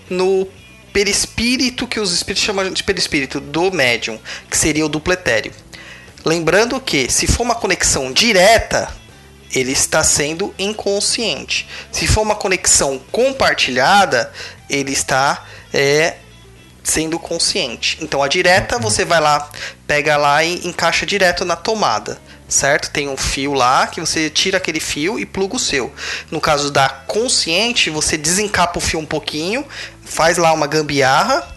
[0.09, 0.47] no
[0.93, 4.19] perispírito que os espíritos chamam de perispírito do médium,
[4.49, 5.53] que seria o duplo etéreo.
[6.23, 8.93] Lembrando que se for uma conexão direta,
[9.53, 11.67] ele está sendo inconsciente.
[11.91, 14.31] Se for uma conexão compartilhada,
[14.69, 16.15] ele está é,
[16.83, 17.97] sendo consciente.
[18.01, 19.49] Então a direta você vai lá,
[19.85, 22.89] pega lá e encaixa direto na tomada, certo?
[22.91, 25.93] Tem um fio lá que você tira aquele fio e pluga o seu.
[26.29, 29.65] No caso da consciente, você desencapa o fio um pouquinho,
[30.11, 31.47] faz lá uma gambiarra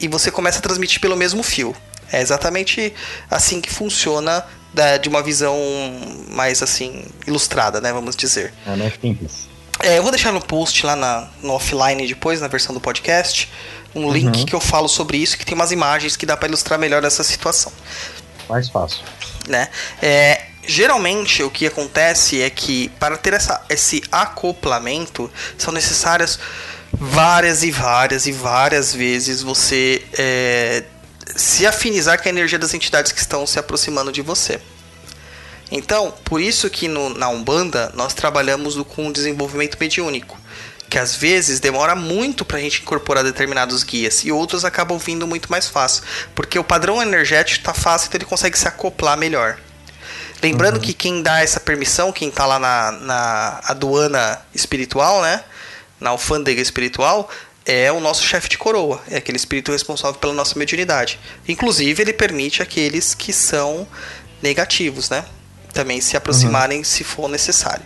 [0.00, 1.74] e você começa a transmitir pelo mesmo fio.
[2.12, 2.94] É exatamente
[3.30, 5.56] assim que funciona da- de uma visão
[6.28, 7.92] mais assim ilustrada, né?
[7.92, 8.54] Vamos dizer.
[8.66, 9.48] É mais simples.
[9.82, 13.50] É, eu vou deixar no post lá na, no offline depois, na versão do podcast,
[13.94, 16.78] um link que eu falo sobre isso, que tem umas imagens que dá para ilustrar
[16.78, 17.72] melhor essa situação,
[18.48, 19.00] Mais fácil.
[19.48, 19.68] né?
[20.00, 26.38] É, geralmente o que acontece é que para ter essa, esse acoplamento são necessárias
[26.92, 30.84] várias e várias e várias vezes você é,
[31.34, 34.60] se afinizar com a energia das entidades que estão se aproximando de você.
[35.70, 40.38] Então, por isso que no- na Umbanda nós trabalhamos com o desenvolvimento mediúnico,
[40.88, 45.26] que às vezes demora muito para a gente incorporar determinados guias e outros acabam vindo
[45.26, 49.58] muito mais fácil, porque o padrão energético está fácil, então ele consegue se acoplar melhor.
[50.40, 55.42] Lembrando que quem dá essa permissão, quem está lá na, na aduana espiritual, né,
[56.00, 57.30] na alfândega espiritual,
[57.64, 61.18] é o nosso chefe de coroa, é aquele espírito responsável pela nossa mediunidade.
[61.48, 63.86] Inclusive, ele permite aqueles que são
[64.40, 65.24] negativos, né?
[65.72, 67.84] Também se aproximarem se for necessário.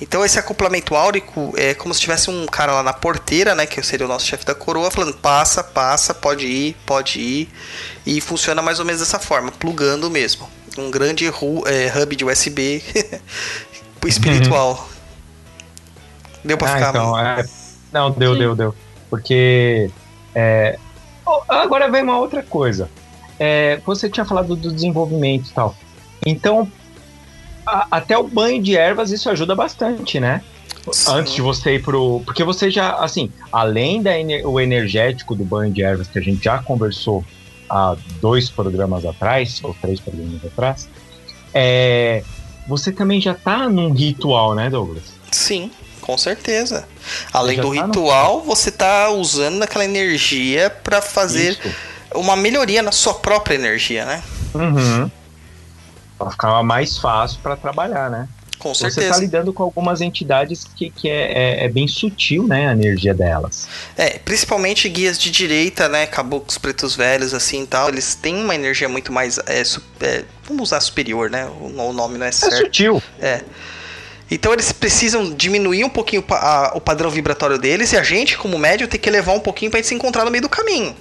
[0.00, 3.82] Então esse acoplamento áurico é como se tivesse um cara lá na porteira, né, que
[3.82, 7.48] seria o nosso chefe da coroa, falando passa, passa, pode ir, pode ir.
[8.06, 10.48] E funciona mais ou menos dessa forma, plugando mesmo.
[10.76, 11.30] Um grande é,
[12.00, 12.82] hub de USB
[14.06, 14.88] espiritual.
[16.44, 16.90] Deu pra Ah, ficar.
[16.90, 17.44] então, é...
[17.92, 18.74] Não, deu, deu, deu.
[19.10, 19.90] Porque.
[20.34, 20.78] é,
[21.48, 22.88] Agora vem uma outra coisa.
[23.38, 25.74] É, você tinha falado do desenvolvimento e tal.
[26.26, 26.70] Então,
[27.66, 30.42] a- até o banho de ervas isso ajuda bastante, né?
[30.92, 31.12] Sim.
[31.12, 32.22] Antes de você ir pro.
[32.24, 36.22] Porque você já, assim, além da ener- o energético do banho de ervas que a
[36.22, 37.22] gente já conversou
[37.68, 40.88] há dois programas atrás, ou três programas atrás,
[41.52, 42.22] é,
[42.66, 45.04] você também já tá num ritual, né, Douglas?
[45.30, 45.70] Sim,
[46.08, 46.88] com certeza.
[47.30, 51.70] Além Já do tá no- ritual, você tá usando aquela energia pra fazer Isso.
[52.14, 54.22] uma melhoria na sua própria energia, né?
[54.54, 55.10] Uhum.
[56.18, 58.26] Pra ficar mais fácil para trabalhar, né?
[58.58, 59.12] Com Você certeza.
[59.16, 62.68] tá lidando com algumas entidades que, que é, é- é bem sutil, né?
[62.68, 63.68] A energia delas.
[63.94, 66.06] É, principalmente guias de direita, né?
[66.06, 67.90] Caboclos pretos velhos, assim e tal.
[67.90, 69.36] Eles têm uma energia muito mais.
[69.46, 69.60] É,
[70.00, 71.44] é, vamos usar superior, né?
[71.60, 72.56] O, o nome não é É certo.
[72.64, 73.02] sutil.
[74.30, 78.58] Então eles precisam diminuir um pouquinho a- o padrão vibratório deles e a gente, como
[78.58, 80.94] médio, tem que levar um pouquinho pra gente se encontrar no meio do caminho.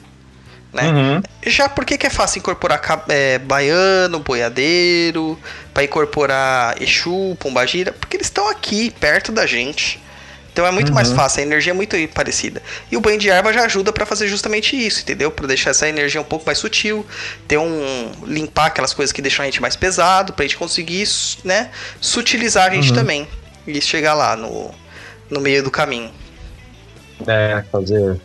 [0.74, 0.84] Né?
[0.84, 1.22] Uhum.
[1.46, 5.38] Já por que, é fácil incorporar é, baiano, boiadeiro,
[5.74, 7.92] pra incorporar Exu, Pombagira?
[7.94, 10.02] Porque eles estão aqui, perto da gente.
[10.58, 11.16] Então é muito mais Uhum.
[11.16, 12.64] fácil, a energia é muito parecida.
[12.92, 15.30] E o banho de erva já ajuda pra fazer justamente isso, entendeu?
[15.30, 17.06] Pra deixar essa energia um pouco mais sutil,
[17.48, 21.08] ter um limpar aquelas coisas que deixam a gente mais pesado, pra gente conseguir,
[21.44, 21.70] né,
[22.02, 22.96] sutilizar a gente Uhum.
[22.96, 23.28] também
[23.68, 24.72] e chegar lá no,
[25.30, 26.10] no meio do caminho.
[27.28, 28.20] É, fazer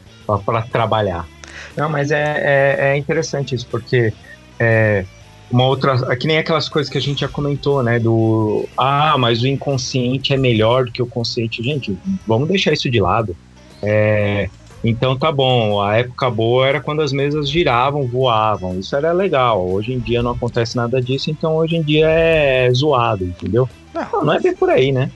[0.46, 1.28] para trabalhar.
[1.76, 4.10] Não, mas é, é, é interessante isso, porque
[4.58, 5.04] é
[5.52, 5.98] uma outra.
[6.10, 7.98] é Que nem aquelas coisas que a gente já comentou, né?
[7.98, 8.68] Do.
[8.76, 11.62] Ah, mas o inconsciente é melhor do que o consciente.
[11.62, 11.96] Gente,
[12.26, 13.36] vamos deixar isso de lado.
[13.82, 14.48] É,
[14.84, 18.78] então tá bom, a época boa era quando as mesas giravam, voavam.
[18.78, 19.64] Isso era legal.
[19.68, 23.68] Hoje em dia não acontece nada disso, então hoje em dia é zoado, entendeu?
[23.94, 24.06] Não.
[24.12, 25.10] Não, não é bem por aí, né?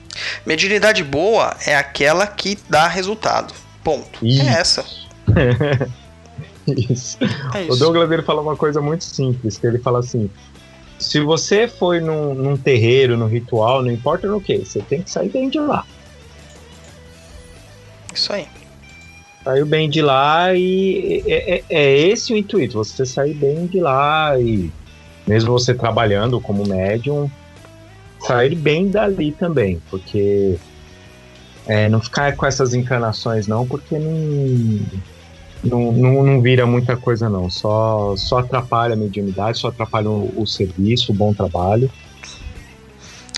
[0.45, 3.53] Mediunidade boa é aquela que dá resultado.
[3.83, 4.25] Ponto.
[4.25, 4.41] Isso.
[4.41, 4.85] É essa.
[6.89, 7.17] Isso.
[7.55, 7.75] É O.
[7.75, 10.29] Douglas ele fala uma coisa muito simples, que ele fala assim:
[10.99, 15.09] se você foi num, num terreiro, num ritual, não importa no que, você tem que
[15.09, 15.85] sair bem de lá.
[18.13, 18.47] Isso aí.
[19.43, 23.79] Saiu bem de lá e é, é- é esse o intuito, você sair bem de
[23.79, 24.69] lá e
[25.25, 27.29] mesmo você trabalhando como médium,
[28.19, 30.57] sair bem dali também, porque
[31.65, 34.81] é, não ficar com essas encarnações não, porque não,
[35.63, 40.41] não, não, não vira muita coisa não, só, só atrapalha a mediunidade, só atrapalha o,
[40.41, 41.91] o serviço, o bom trabalho.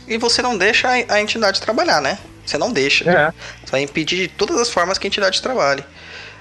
[0.07, 2.17] E você não deixa a, entidade trabalhar, né?
[2.45, 3.07] Você não deixa.
[3.09, 3.31] É,
[3.63, 5.83] Você vai impedir de todas as formas que a entidade trabalhe.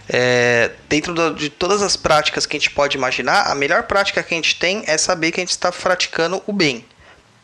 [0.08, 4.22] É, dentro do- de todas as práticas que a gente pode imaginar, a melhor prática
[4.22, 6.82] que a gente tem é saber que a gente está praticando o bem.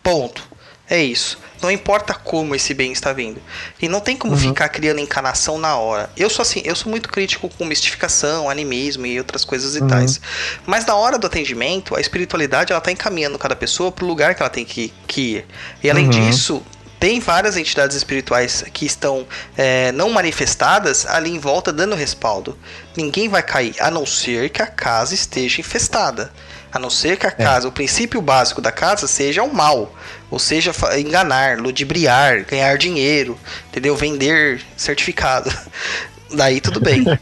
[0.03, 0.43] Ponto.
[0.89, 1.39] É isso.
[1.63, 3.41] Não importa como esse bem está vindo.
[3.81, 4.39] E não tem como Uhum.
[4.39, 6.11] ficar criando encarnação na hora.
[6.17, 9.89] Eu sou assim, eu sou muito crítico com mistificação, animismo e outras coisas e Uhum.
[9.89, 10.21] tais.
[10.67, 14.43] Mas na hora do atendimento, a espiritualidade ela tá encaminhando cada pessoa pro lugar que
[14.43, 15.47] ela tem que, que ir.
[15.83, 16.11] E além Uhum.
[16.11, 16.63] disso,
[17.01, 19.27] tem várias entidades espirituais que estão
[19.57, 22.59] é, não manifestadas ali em volta dando respaldo.
[22.97, 26.33] Ninguém vai cair, a não ser que a casa esteja infestada.
[26.75, 29.95] A não ser que a casa, o princípio básico da casa seja o mal.
[30.29, 33.95] Ou seja, enganar, ludibriar, ganhar dinheiro, entendeu?
[33.95, 35.53] Vender certificado.
[36.35, 37.05] Daí tudo bem.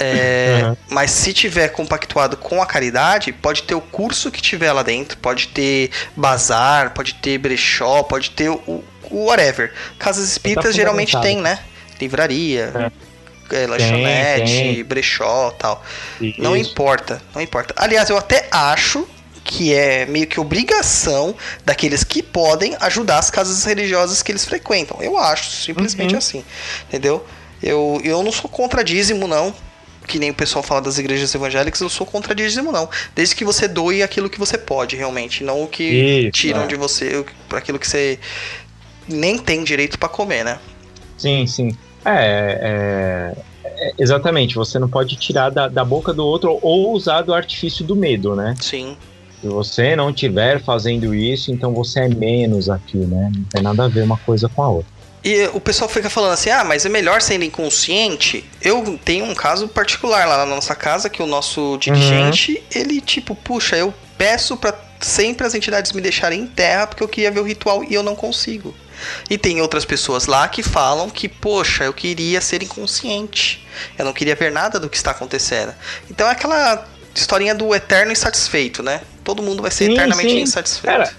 [0.00, 0.76] É, Uhum.
[0.88, 5.18] Mas se tiver compactuado com a caridade, pode ter o curso que tiver lá dentro,
[5.18, 9.72] pode ter bazar, pode ter brechó, pode ter o, o whatever.
[9.98, 11.58] Casas espíritas geralmente tem, né?
[12.00, 12.92] Livraria, é,
[13.66, 14.84] lanchonete, tem.
[14.84, 15.84] brechó tal.
[16.38, 16.70] Não Isso.
[16.70, 17.74] importa, não importa.
[17.76, 19.06] Aliás, eu até acho
[19.44, 21.34] que é meio que obrigação
[21.64, 24.98] daqueles que podem ajudar as casas religiosas que eles frequentam.
[25.02, 26.18] Eu acho, simplesmente Uhum.
[26.18, 26.44] assim.
[26.88, 27.26] Entendeu?
[27.62, 29.52] Eu, eu não sou contra dízimo, não.
[30.06, 32.88] Que nem o pessoal fala das igrejas evangélicas, eu sou contra dízimo, não.
[33.14, 35.44] Desde que você doe aquilo que você pode, realmente.
[35.44, 36.66] Não o que Isso, tiram é.
[36.66, 38.18] de você, para aquilo que você
[39.08, 40.58] nem tem direito para comer, né?
[41.18, 41.76] Sim, sim.
[42.04, 44.54] É, é- é- exatamente.
[44.54, 48.34] Você não pode tirar da, da boca do outro ou usar do artifício do medo,
[48.34, 48.54] né?
[48.60, 48.96] Sim.
[49.40, 53.30] Se você não estiver fazendo isso, então você é menos aqui, né?
[53.34, 54.92] Não tem nada a ver uma coisa com a outra.
[55.24, 58.44] E o pessoal fica falando assim, ah, mas é melhor sendo inconsciente.
[58.60, 63.34] Eu tenho um caso particular lá na nossa casa, que o nosso dirigente, ele tipo,
[63.34, 67.40] puxa, eu peço pra sempre as entidades me deixarem em terra porque eu queria ver
[67.40, 68.74] o ritual e eu não consigo.
[69.28, 73.66] E tem outras pessoas lá que falam que, poxa, eu queria ser inconsciente.
[73.98, 75.72] Eu não queria ver nada do que está acontecendo.
[76.10, 79.00] Então é aquela historinha do eterno insatisfeito, né?
[79.24, 80.40] Todo mundo vai ser Sim, eternamente sim.
[80.40, 80.96] insatisfeito.
[80.96, 81.12] Cara,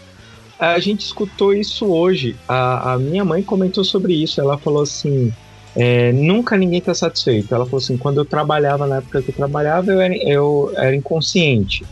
[0.60, 2.36] a gente escutou isso hoje.
[2.48, 4.40] A, a minha mãe comentou sobre isso.
[4.40, 5.34] Ela falou assim:
[5.76, 7.54] é, nunca ninguém está satisfeito.
[7.54, 10.96] Ela falou assim: quando eu trabalhava, na época que eu trabalhava, eu era, eu era
[10.96, 11.86] inconsciente.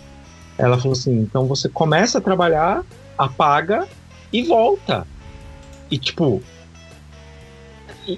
[0.57, 2.83] Ela falou assim: então você começa a trabalhar,
[3.17, 3.87] apaga
[4.31, 5.07] e volta.
[5.91, 6.41] E tipo.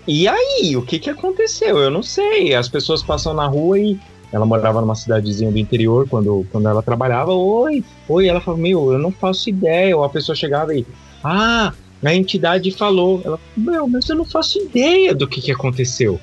[0.07, 0.77] E, aí?
[0.77, 1.77] O que que aconteceu?
[1.77, 2.53] Eu não sei.
[2.53, 3.99] As pessoas passam na rua e.
[4.31, 7.33] Ela morava numa cidadezinha do interior quando, quando ela trabalhava.
[7.33, 8.27] Oi, oi.
[8.27, 9.97] Ela falou: Meu, eu não faço ideia.
[9.97, 10.85] Ou a pessoa chegava e.
[11.23, 13.21] Ah, a entidade falou.
[13.25, 16.19] Ela Meu, mas eu não faço ideia do que, que aconteceu.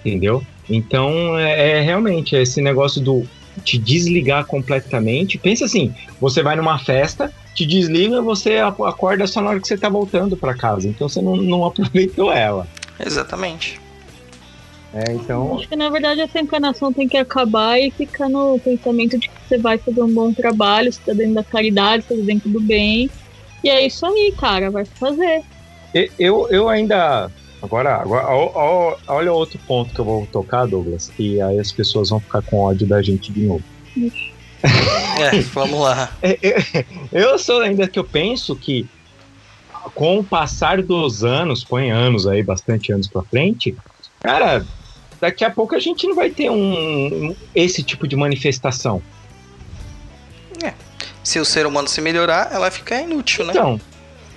[0.00, 0.42] Entendeu?
[0.68, 3.26] Então, é, é realmente esse negócio do
[3.64, 5.38] te desligar completamente.
[5.38, 9.66] Pensa assim: você vai numa festa, te desliga, você a- acorda só na hora que
[9.66, 10.88] você tá voltando para casa.
[10.88, 12.66] Então você não, não aproveitou ela.
[13.04, 13.80] Exatamente.
[14.94, 15.56] É, então.
[15.58, 19.34] Acho que na verdade essa encarnação tem que acabar e ficar no pensamento de que
[19.48, 22.60] você vai fazer um bom trabalho, você tá dentro da caridade, você tá dentro do
[22.60, 23.10] bem.
[23.62, 25.42] E é isso aí, cara, vai fazer.
[25.94, 27.30] E- Eu, eu ainda.
[27.60, 31.72] Agora, agora ó- ó- olha outro ponto que eu vou tocar, Douglas, que aí as
[31.72, 33.64] pessoas vão ficar com ódio da gente de novo.
[35.20, 36.16] É, vamos lá.
[36.22, 38.86] É, é, Eu sou ainda que eu penso que
[39.94, 43.76] com o passar dos anos, põe anos aí, bastante anos pra frente,
[44.20, 44.64] cara,
[45.20, 49.02] daqui a pouco a gente não vai ter um esse tipo de manifestação.
[51.28, 53.52] Se o ser humano se melhorar, ela fica inútil, né?
[53.54, 53.78] Então,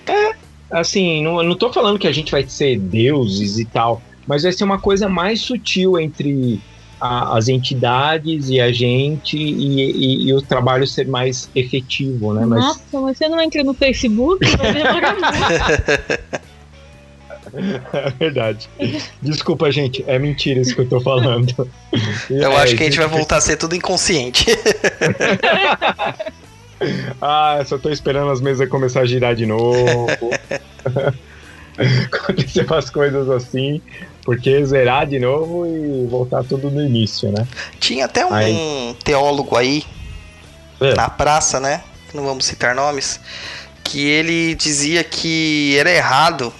[0.05, 0.35] é,
[0.69, 4.51] assim, não, não tô falando que a gente vai ser deuses e tal, mas vai
[4.51, 6.59] ser uma coisa mais sutil entre
[7.01, 12.45] a- as entidades e a gente e, e- e o trabalho ser mais efetivo, né?
[12.45, 14.45] Mas Nossa, mas você não entra no Facebook?
[17.91, 18.69] É verdade.
[19.21, 21.53] Desculpa, gente, é mentira isso que eu tô falando.
[22.29, 24.45] Eu É, acho que a gente vai voltar a ser tudo inconsciente.
[27.21, 30.07] Ah, eu só tô esperando as mesas começar a girar de novo.
[32.11, 33.79] Acontecer umas coisas assim,
[34.23, 37.47] porque zerar de novo e voltar tudo no início, né?
[37.79, 38.95] Tinha até um Aí.
[39.03, 39.83] teólogo aí
[40.79, 40.93] É.
[40.93, 41.81] na praça, né?
[42.13, 43.19] Não vamos citar nomes.
[43.83, 46.53] Que ele dizia que era errado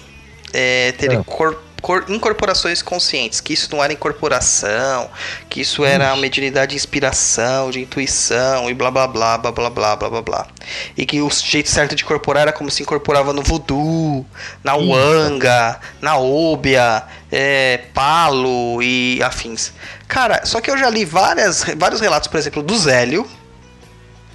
[0.54, 1.24] é, ter É.
[1.24, 1.62] cor-
[2.08, 5.10] incorporações conscientes, que isso não era incorporação,
[5.50, 9.70] que isso era uma mediunidade de inspiração, de intuição e blá blá blá blá blá
[9.70, 10.48] blá blá blá blá.
[10.96, 14.26] E que o jeito certo de incorporar era como se incorporava no voodoo,
[14.64, 19.74] na wanga, na óbia, é, palo e afins.
[20.08, 23.28] Cara, só que eu já li várias, vários relatos, por exemplo, do Zélio,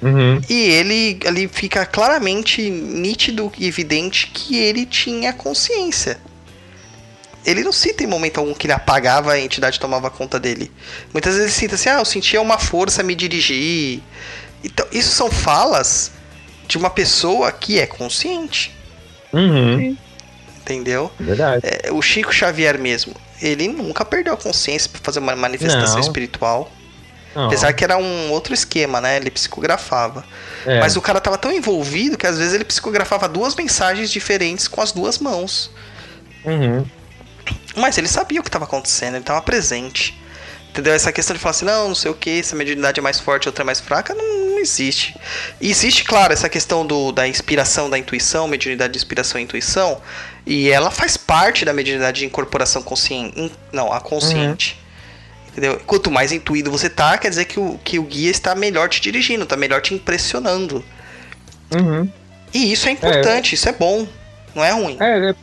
[0.02, 0.40] Uhum.
[0.48, 6.18] e ele ali fica claramente nítido e evidente que ele tinha consciência.
[7.46, 10.70] Ele não cita em momento algum que ele apagava a entidade tomava conta dele.
[11.12, 14.02] Muitas vezes ele cita assim: ah, eu sentia uma força me dirigir.
[14.64, 16.10] Então, isso são falas
[16.66, 18.74] de uma pessoa que é consciente,
[19.32, 19.96] Uhum.
[20.58, 21.12] entendeu?
[21.20, 21.62] Verdade.
[21.64, 26.00] É, o Chico Xavier mesmo, ele nunca perdeu a consciência para fazer uma manifestação Não.
[26.00, 26.70] espiritual.
[27.34, 29.18] Não, Apesar que era um outro esquema, né?
[29.18, 30.24] Ele psicografava.
[30.66, 30.80] é.
[30.80, 34.80] Mas o cara tava tão envolvido que às vezes ele psicografava duas mensagens diferentes com
[34.80, 35.70] as duas mãos.
[36.44, 36.84] Uhum.
[37.76, 40.18] Mas ele sabia o que estava acontecendo, ele estava presente.
[40.70, 40.92] Entendeu?
[40.92, 43.48] Essa questão de falar assim, não, não sei o que, essa mediunidade é mais forte,
[43.48, 45.16] outra é mais fraca, não, não existe.
[45.58, 50.00] E existe, claro, essa questão do, da inspiração, da intuição, mediunidade de inspiração e intuição,
[50.44, 53.40] e ela faz parte da mediunidade de incorporação consciente.
[53.40, 54.78] in- Não, a consciente.
[55.48, 55.80] Entendeu?
[55.86, 59.00] Quanto mais intuído você tá, quer dizer que o, que o guia está melhor te
[59.00, 60.84] dirigindo, está melhor te impressionando.
[61.74, 62.06] Uhum.
[62.52, 64.06] E isso é importante, isso é bom,
[64.54, 64.98] não é ruim.
[65.00, 65.34] É, é,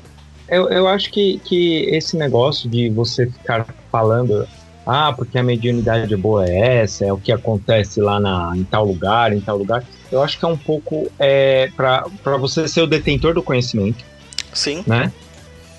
[0.48, 4.48] eu, eu acho que, que esse negócio de você ficar falando,
[4.86, 8.86] ah, porque a mediunidade boa é essa, é o que acontece lá na, em tal
[8.86, 12.88] lugar, em tal lugar, eu acho que é um pouco é, para você ser o
[12.88, 14.04] detentor do conhecimento,
[14.54, 14.84] Sim.
[14.86, 15.12] né?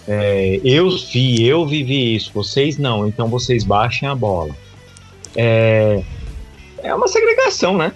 [0.06, 4.54] É, eu vi, eu vivi isso, vocês não, então vocês baixem a bola.
[5.34, 6.02] É,
[6.84, 7.92] é uma segregação, né?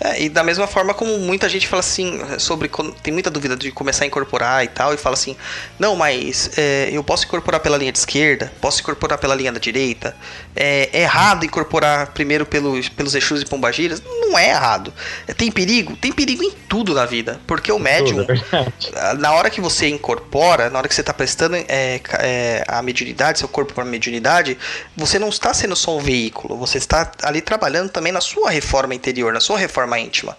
[0.00, 2.70] É, e da mesma forma como muita gente fala assim, sobre.
[3.02, 5.36] Tem muita dúvida de começar a incorporar e tal, e fala assim:
[5.78, 9.58] não, mas é, eu posso incorporar pela linha de esquerda, posso incorporar pela linha da
[9.58, 10.16] direita.
[10.54, 14.02] É, é errado incorporar primeiro pelos, pelos Exus e Pombagiras?
[14.04, 14.92] Não é errado.
[15.36, 15.96] Tem perigo?
[15.96, 17.40] Tem perigo em tudo na vida.
[17.46, 21.56] Porque o médium, é na hora que você incorpora, na hora que você está prestando
[21.56, 24.56] é, é, a mediunidade, seu corpo para a mediunidade,
[24.96, 28.94] você não está sendo só um veículo, você está ali trabalhando também na sua reforma
[28.94, 30.36] interior, na sua reforma íntima.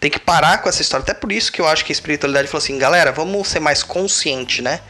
[0.00, 1.02] Tem que parar com essa história.
[1.02, 3.82] Até por isso que eu acho que a espiritualidade falou assim, galera, vamos ser mais
[3.82, 4.80] consciente, né?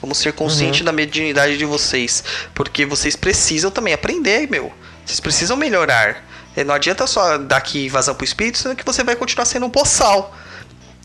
[0.00, 2.22] Vamos ser consciente da mediunidade de vocês.
[2.54, 4.72] Porque vocês precisam também aprender, meu.
[5.04, 6.24] Vocês precisam melhorar.
[6.56, 9.66] E Não adianta só dar aqui vazão pro espírito, sendo que você vai continuar sendo
[9.66, 10.34] um boçal.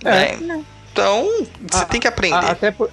[0.04, 0.36] É.
[0.38, 0.64] né?
[0.92, 1.26] Então,
[1.70, 2.36] você Ah, tem que aprender.
[2.36, 2.92] A- Até, por-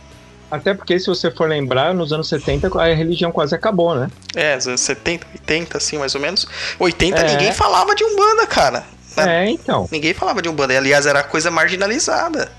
[0.51, 4.11] até porque, se você for lembrar, nos anos 70 a religião quase acabou, né?
[4.35, 6.47] É, nos anos 70, 80, assim, mais ou menos.
[6.79, 7.31] 80, É.
[7.33, 8.85] ninguém falava de Umbanda, cara.
[9.17, 9.47] Né?
[9.47, 9.89] É, então.
[9.91, 10.73] Ninguém falava de Umbanda.
[10.73, 12.51] E, aliás, era coisa marginalizada.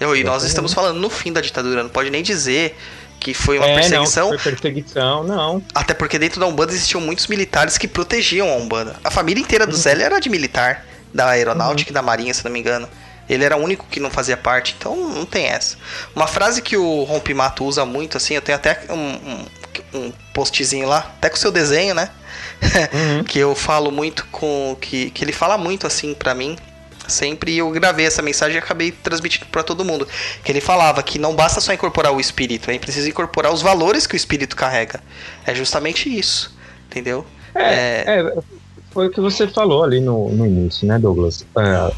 [0.00, 1.82] E nós estamos falando no fim da ditadura.
[1.82, 2.76] Não pode nem dizer
[3.18, 4.30] que foi uma é, perseguição.
[4.30, 5.62] Não, foi perseguição, não.
[5.74, 8.96] Até porque dentro da Umbanda existiam muitos militares que protegiam a Umbanda.
[9.02, 12.52] A família inteira do Zélio era de militar, da aeronáutica e da marinha, se não
[12.52, 12.88] me engano.
[13.28, 15.76] Ele era o único que não fazia parte, então não tem essa.
[16.14, 19.46] Uma frase que o Rompimato usa muito, assim, eu tenho até um, um,
[19.94, 22.10] um postzinho lá, até com o seu desenho, né?
[22.92, 23.24] Uhum.
[23.28, 24.76] que eu falo muito com.
[24.80, 26.56] Que, que ele fala muito assim pra mim.
[27.06, 30.06] Sempre e eu gravei essa mensagem e acabei transmitindo pra todo mundo.
[30.44, 34.06] Que ele falava que não basta só incorporar o espírito, é preciso incorporar os valores
[34.06, 35.00] que o espírito carrega.
[35.46, 36.54] É justamente isso.
[36.86, 37.24] Entendeu?
[37.54, 38.34] É, é,
[38.90, 41.46] foi o que você falou ali no, no início, né, Douglas?
[41.56, 41.92] É,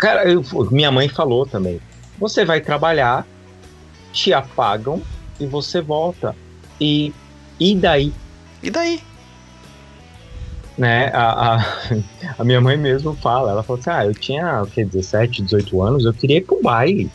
[0.00, 0.42] cara, eu-
[0.72, 1.80] minha mãe falou também.
[2.18, 3.24] Você vai trabalhar,
[4.12, 5.02] te apagam
[5.38, 6.36] e você volta.
[6.80, 7.14] E,
[7.60, 8.12] e daí?
[8.62, 9.00] E daí?
[10.78, 11.58] né, a, a,
[12.38, 15.82] a minha mãe mesmo fala, ela falou assim, ah, eu tinha, o que, 17, 18
[15.82, 17.12] anos, eu queria ir pro baile.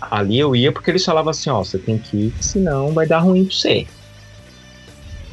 [0.00, 3.20] Ali eu ia porque eles falavam assim, ó, você tem que ir, senão vai dar
[3.20, 3.88] ruim pra você.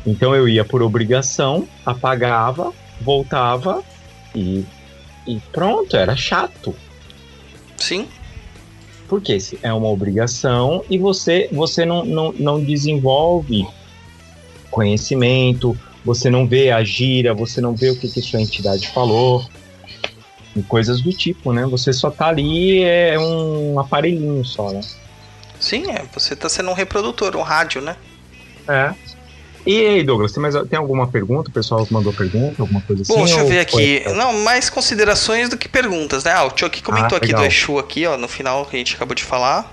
[0.06, 3.84] Então eu ia por obrigação, apagava, voltava
[4.36, 4.66] e,
[5.26, 6.76] e pronto, era chato.
[7.78, 8.08] Sim.
[9.08, 13.68] Porque é uma obrigação e você, você não, não, não desenvolve
[14.70, 19.46] conhecimento, você não vê a gira, você não vê o que, que sua entidade falou,
[20.56, 21.66] e coisas do tipo, né?
[21.66, 24.82] Você só tá ali, é um aparelhinho só, né?
[25.60, 26.06] Sim, é.
[26.14, 27.96] Você tá sendo um reprodutor, um rádio, né?
[28.68, 28.94] É.
[29.66, 31.50] E aí, Douglas, tem, mais, tem alguma pergunta?
[31.50, 33.14] O pessoal mandou pergunta, alguma coisa assim?
[33.14, 34.14] Bom, deixa eu ver foi- aqui.
[34.14, 36.32] Não, mais considerações do que perguntas, né?
[36.32, 37.44] Ah, o Chuck comentou Ah, aqui do.
[37.46, 39.72] Exu aqui, ó, no final que a gente acabou de falar.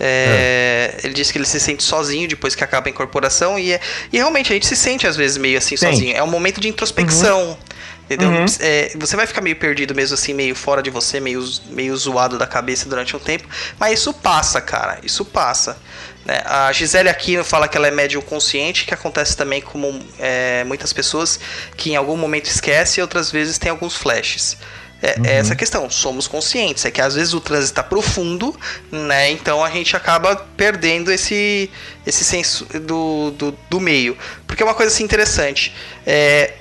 [0.00, 3.80] É, Ele disse que ele se sente sozinho depois que acaba a incorporação e, é-
[4.12, 5.94] e realmente a gente se sente às vezes meio assim Sente.
[5.94, 6.16] sozinho.
[6.16, 7.56] É um momento de introspecção.
[8.04, 8.28] Entendeu?
[8.30, 8.44] Uhum.
[8.60, 12.36] É, você vai ficar meio perdido mesmo assim, meio fora de você, meio, meio zoado
[12.36, 13.46] da cabeça durante um tempo.
[13.78, 14.98] Mas isso passa, cara.
[15.04, 15.78] Isso passa.
[16.24, 16.42] Né?
[16.44, 20.92] A Gisele Aquino fala que ela é médium consciente, que acontece também com é, muitas
[20.92, 21.38] pessoas
[21.76, 24.56] que em algum momento esquece e outras vezes tem alguns flashes.
[25.02, 26.84] É, é essa a questão, somos conscientes.
[26.84, 28.56] É que às vezes o trânsito está profundo,
[28.90, 29.30] né?
[29.32, 31.68] Então a gente acaba perdendo esse,
[32.06, 34.16] esse senso do, do, do meio.
[34.46, 35.74] Porque é uma coisa assim interessante.
[36.06, 36.52] É,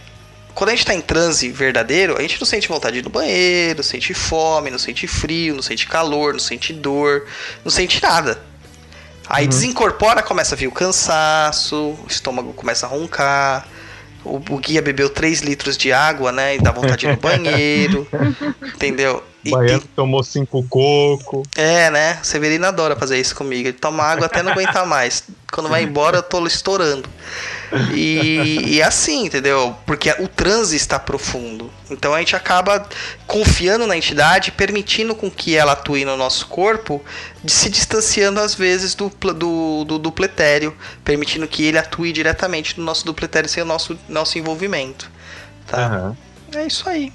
[0.56, 3.12] quando a gente tá em transe verdadeiro, a gente não sente vontade de ir no
[3.12, 7.28] banheiro, não sente fome, não sente frio, não sente calor, não sente dor,
[7.64, 8.42] não sente nada.
[9.34, 13.66] Aí desincorpora, começa a vir o cansaço, o estômago começa a roncar,
[14.26, 16.58] o, o guia bebeu 3 litros de água, né?
[16.58, 18.06] E dá vontade de ir no banheiro,
[18.62, 19.24] entendeu?
[19.44, 21.44] O E- baiano tomou cinco coco.
[21.56, 22.20] é, né?
[22.22, 23.68] Severino adora fazer isso comigo.
[23.70, 25.24] Ele toma água até não aguentar mais.
[25.52, 27.10] Quando vai embora, eu tô estourando.
[27.94, 29.76] E, e assim, entendeu?
[29.86, 31.72] Porque o transe está profundo.
[31.90, 32.88] Então a gente acaba
[33.26, 37.04] confiando na entidade, permitindo com que ela atue no nosso corpo,
[37.44, 42.86] de se distanciando às vezes do, do, do dupletério, permitindo que ele atue diretamente no
[42.86, 45.10] nosso dupletério sem o nosso, nosso envolvimento.
[45.68, 45.86] Tá?
[45.86, 46.18] Aham.
[46.54, 47.12] É isso aí.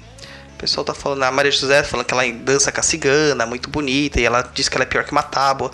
[0.57, 3.69] O pessoal tá falando, a Maria José falando que ela dança com a cigana, muito
[3.69, 5.71] bonita, e ela diz que ela é pior que uma tábua.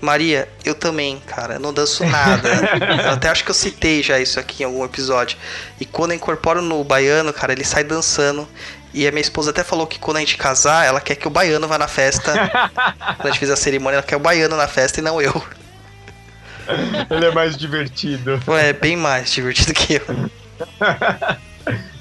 [0.00, 2.48] Maria, eu também, cara, eu não danço nada.
[3.04, 5.38] eu até acho que eu citei já isso aqui em algum episódio.
[5.80, 8.48] E quando eu incorporo no baiano, cara, ele sai dançando.
[8.92, 11.30] E a minha esposa até falou que quando a gente casar, ela quer que o
[11.30, 12.32] baiano vá na festa.
[13.14, 15.40] quando a gente fizer a cerimônia, ela quer o baiano na festa e não eu.
[17.08, 18.42] Ele é mais divertido.
[18.58, 20.30] É bem mais divertido que eu.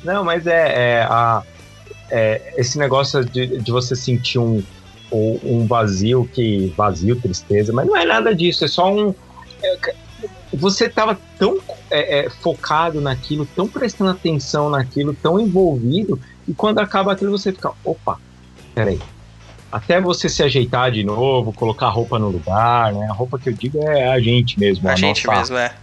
[0.03, 1.41] Não, mas é, é, a,
[2.13, 4.63] é, esse negócio de, de você sentir um,
[5.11, 9.15] um vazio que vazio, tristeza, mas não é nada disso, é só um.
[9.63, 9.95] é,
[10.53, 11.57] você estava tão
[11.89, 17.51] é, é, focado naquilo, tão prestando atenção naquilo, tão envolvido, e quando acaba aquilo você
[17.51, 18.19] fica, opa,
[18.75, 18.99] peraí.
[19.71, 23.07] Até você se ajeitar de novo, colocar a roupa no lugar, né?
[23.09, 24.87] A roupa que eu digo é a gente mesmo.
[24.87, 25.73] A gente nossa, mesmo, é.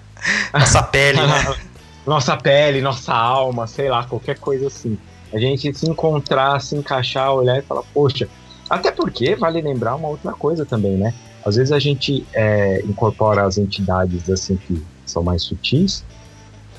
[0.54, 1.56] Nossa pele, né?
[2.06, 4.96] nossa pele, nossa alma, sei lá, qualquer coisa assim.
[5.32, 8.28] A gente se encontrar, se encaixar, olhar e falar, poxa.
[8.68, 11.14] Até porque vale lembrar uma outra coisa também, né?
[11.44, 16.04] Às vezes a gente é, incorpora as entidades assim que são mais sutis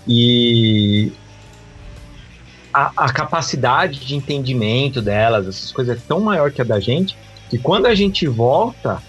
[0.07, 1.11] e
[2.73, 7.17] a, a capacidade de entendimento delas, essas coisas é tão maior que a da gente,
[7.49, 9.01] que quando a gente volta,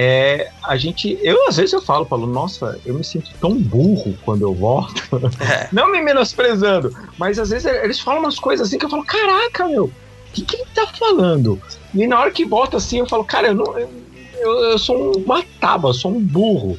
[0.00, 1.18] é, a gente.
[1.24, 5.02] Eu, às vezes, eu falo, falo, nossa, eu me sinto tão burro quando eu volto.
[5.40, 5.68] É.
[5.74, 9.66] Não me menosprezando, mas às vezes eles falam umas coisas assim que eu falo, caraca,
[9.66, 9.92] meu, o
[10.32, 11.60] que, que ele tá falando?
[11.92, 15.42] E na hora que volta assim, eu falo, cara, eu, não, eu, eu sou uma
[15.58, 16.78] tábua, eu sou um burro.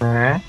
[0.00, 0.40] Né?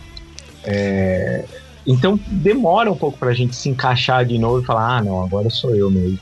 [0.63, 1.45] É,
[1.85, 5.49] então demora um pouco pra gente se encaixar de novo e falar, ah, não, agora
[5.49, 6.17] sou eu mesmo.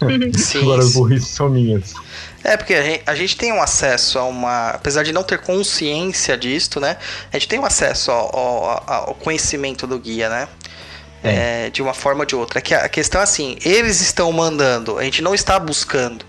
[0.36, 1.94] Sim, agora as burrices são minhas.
[2.44, 4.70] É, porque a gente, a gente tem um acesso a uma.
[4.70, 6.96] Apesar de não ter consciência disto, né?
[7.32, 10.48] A gente tem um acesso ao, ao- ao conhecimento do guia, né?
[11.24, 12.58] É, de uma forma ou de outra.
[12.58, 16.24] É que a questão é assim: eles estão mandando, a gente não está buscando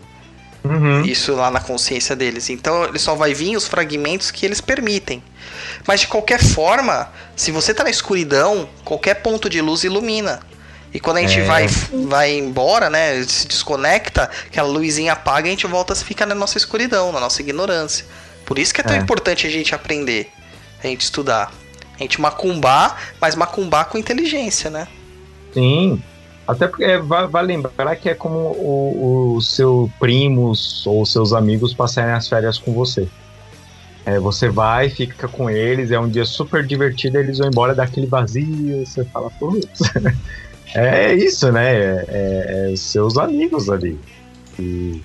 [0.68, 1.02] Uhum.
[1.06, 2.50] isso lá na consciência deles.
[2.50, 5.24] Então ele só vai vir os fragmentos que eles permitem.
[5.88, 10.40] Mas de qualquer forma, se você tá na escuridão, qualquer ponto de luz ilumina.
[10.94, 11.44] E quando a gente É.
[11.44, 11.68] vai,
[12.08, 16.34] vai embora, né, se desconecta, aquela luzinha apaga e a gente volta a ficar na
[16.36, 18.06] nossa escuridão, na nossa ignorância.
[18.46, 19.00] Por isso que é tão É.
[19.00, 20.32] importante a gente aprender,
[20.84, 21.52] a gente estudar.
[21.96, 24.88] A gente macumbar, mas macumbar com inteligência, né?
[25.54, 26.02] Sim.
[26.48, 31.34] Até porque é, vai, vai lembrar que é como o, o seu primos ou seus
[31.34, 33.08] amigos passarem as férias com você.
[34.06, 38.08] É, você vai, fica com eles, é um dia super divertido, eles vão embora daquele
[38.08, 39.80] vazio, você fala, putz.
[40.76, 41.76] É isso, né?
[41.76, 43.98] É, é- é seus amigos ali.
[44.60, 45.02] E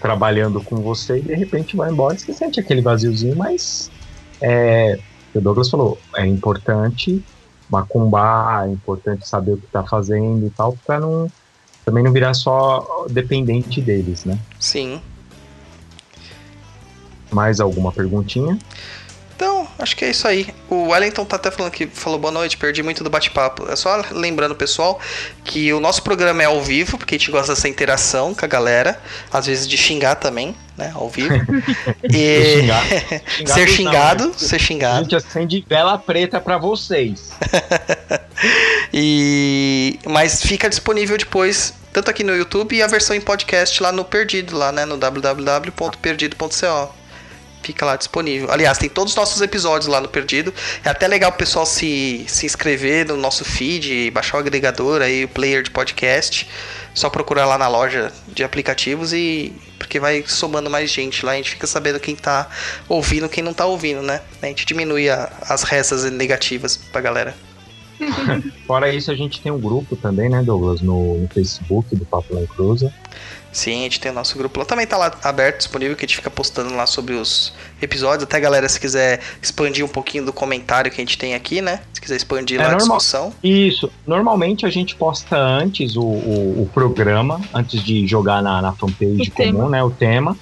[0.00, 3.90] trabalhando com você e de repente vai embora e você sente aquele vaziozinho, mas
[4.42, 4.98] é,
[5.34, 7.22] o Douglas falou, é importante
[7.74, 11.30] macumbar, é importante saber o que tá fazendo e tal, pra não
[11.84, 14.38] também não virar só dependente deles, né?
[14.58, 15.00] Sim.
[17.30, 18.58] Mais alguma perguntinha?
[19.78, 20.46] Acho que é isso aí.
[20.70, 23.70] O Wellington tá até falando que falou boa noite, perdi muito do bate-papo.
[23.70, 25.00] É só lembrando, pessoal,
[25.44, 28.48] que o nosso programa é ao vivo, porque a gente gosta dessa interação com a
[28.48, 29.00] galera,
[29.32, 31.34] às vezes de xingar também, né, ao vivo.
[32.04, 32.84] E Xingar.
[33.46, 34.32] ser não, xingado, né?
[34.36, 35.02] ser A xingado.
[35.04, 37.30] gente acende vela preta pra vocês.
[38.92, 43.90] E mas fica disponível depois tanto aqui no YouTube e a versão em podcast lá
[43.92, 46.94] no Perdido, lá, né, no www.perdido.co.
[47.64, 48.50] Fica lá disponível.
[48.52, 50.52] Aliás, tem todos os nossos episódios lá no Perdido.
[50.84, 55.24] É até legal o pessoal se, se inscrever no nosso feed, baixar o agregador aí,
[55.24, 56.46] o player de podcast.
[56.92, 59.50] Só procurar lá na loja de aplicativos e.
[59.78, 62.48] Porque vai somando mais gente lá, a gente fica sabendo quem tá
[62.88, 64.20] ouvindo quem não tá ouvindo, né?
[64.42, 67.34] A gente diminui a- as rezas negativas pra galera.
[68.66, 72.34] Fora isso, a gente tem um grupo também, né, Douglas, no, no Facebook do Papo
[72.34, 72.92] Lá Cruza.
[73.54, 74.64] Sim, a gente tem o nosso grupo lá.
[74.66, 78.24] Também tá lá aberto, disponível, que a gente fica postando lá sobre os episódios.
[78.24, 81.80] Até galera, se quiser expandir um pouquinho do comentário que a gente tem aqui, né?
[81.92, 82.96] Se quiser expandir É lá a normal.
[82.98, 83.32] discussão.
[83.44, 83.88] Isso.
[84.04, 89.28] Normalmente a gente posta antes o, o, o programa, antes de jogar na, na fanpage
[89.28, 89.68] O comum, tema.
[89.68, 89.84] né?
[89.84, 90.36] O tema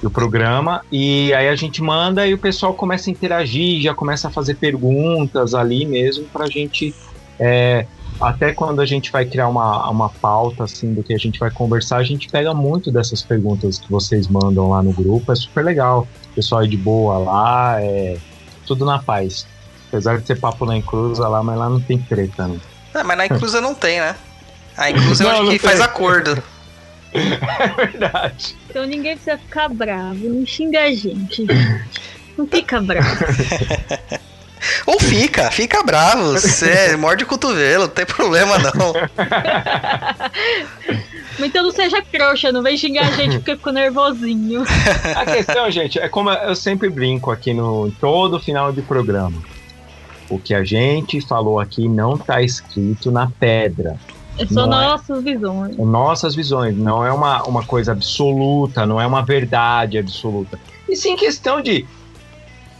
[0.00, 0.82] e o programa.
[0.92, 4.54] E aí a gente manda e o pessoal começa a interagir, já começa a fazer
[4.54, 6.94] perguntas ali mesmo pra gente.
[7.40, 7.84] é,
[8.20, 11.50] até quando a gente vai criar uma, uma pauta assim do que a gente vai
[11.50, 15.30] conversar, a gente pega muito dessas perguntas que vocês mandam lá no grupo.
[15.30, 16.06] É super legal.
[16.32, 18.16] O pessoal é de boa lá, é
[18.66, 19.46] tudo na paz.
[19.88, 22.58] Apesar de ser papo em cruza lá, mas lá não tem treta, né?
[22.92, 24.14] Ah, mas na Inclusa não tem, né?
[24.76, 25.70] A Inclusa é Não, onde não que tem.
[25.70, 26.42] faz acordo.
[27.10, 28.54] É verdade.
[28.68, 31.46] Então ninguém precisa ficar bravo, não xinga a gente.
[32.36, 33.08] Não fica bravo.
[34.86, 36.32] Ou fica, fica bravo.
[36.32, 38.92] Você morde o cotovelo, não tem problema não.
[41.40, 44.64] Então não seja trouxa, não vem xingar a gente porque ficou nervosinho.
[45.16, 49.40] A questão, gente, é como eu sempre brinco aqui no em todo final de programa.
[50.28, 53.96] O que a gente falou aqui não tá escrito na pedra.
[54.38, 54.86] É só Não é.
[54.86, 55.76] nossas visões.
[55.76, 60.58] Nossas visões, não é uma, uma coisa absoluta, não é uma verdade absoluta.
[60.88, 61.84] E sim questão de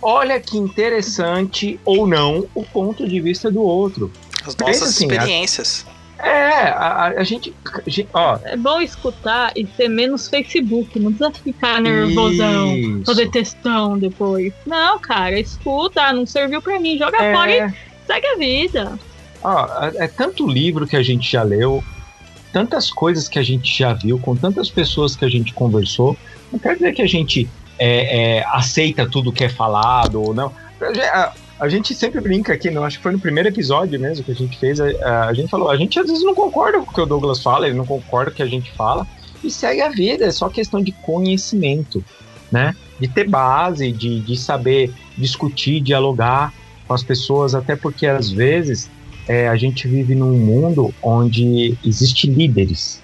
[0.02, 4.10] olha que interessante ou não o ponto de vista do outro.
[4.46, 5.86] As Pensa nossas assim, a- experiências.
[6.20, 7.54] É, a, a- a gente,
[7.86, 12.74] a gente- ó, É bom escutar e ser menos Facebook, não precisa ficar nervosão.
[12.76, 13.04] isso.
[13.04, 14.52] Fazer textão depois.
[14.66, 17.32] Não, cara, escuta, não serviu pra mim, joga É.
[17.32, 17.72] fora e
[18.06, 18.98] segue a vida.
[19.44, 21.84] Ó, é é tanto livro que a gente já leu,
[22.52, 26.16] tantas coisas que a gente já viu, com tantas pessoas que a gente conversou.
[26.50, 30.52] Não quer dizer que a gente é, é, aceita tudo que é falado ou não.
[31.12, 34.30] A, a gente sempre brinca aqui, não, acho que foi no primeiro episódio mesmo que
[34.30, 34.80] a gente fez.
[34.80, 37.42] A, a gente falou, a gente às vezes não concorda com o que o Douglas
[37.42, 39.06] fala, ele não concorda com o que a gente fala,
[39.42, 42.04] e segue a vida, é só questão de conhecimento,
[42.50, 42.74] né?
[42.98, 46.52] De ter base, de, de saber discutir, dialogar
[46.86, 48.90] com as pessoas, até porque às vezes
[49.28, 53.02] é, a gente vive num mundo onde existe líderes,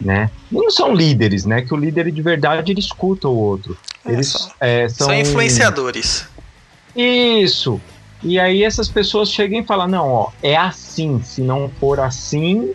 [0.00, 0.30] né?
[0.50, 1.62] Não são líderes, né?
[1.62, 3.76] Que o líder de verdade ele escuta o outro.
[4.04, 6.26] É, Eles são- é, são, São influenciadores.
[6.96, 7.80] Isso.
[8.22, 11.22] E aí essas pessoas chegam e falam, não, ó, é assim.
[11.22, 12.72] Se não for assim,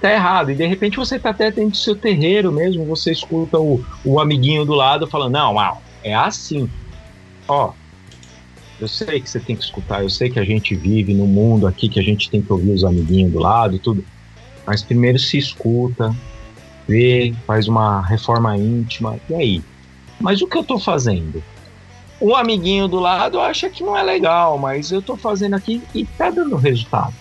[0.00, 0.50] tá errado.
[0.50, 4.20] E de repente você tá até dentro do seu terreiro mesmo, você escuta o, o
[4.20, 6.68] amiguinho do lado falando, não, ah, é assim.
[7.46, 7.72] Ó,
[8.80, 11.66] eu sei que você tem que escutar, eu sei que a gente vive num mundo
[11.66, 14.04] aqui que a gente tem que ouvir os amiguinhos do lado e tudo.
[14.66, 16.14] Mas primeiro se escuta,
[17.46, 19.62] faz uma reforma íntima, e aí?
[20.20, 21.42] Mas o que eu tô fazendo?
[22.20, 26.04] O amiguinho do lado acha que não é legal, mas eu tô fazendo aqui e
[26.04, 27.14] tá dando resultado.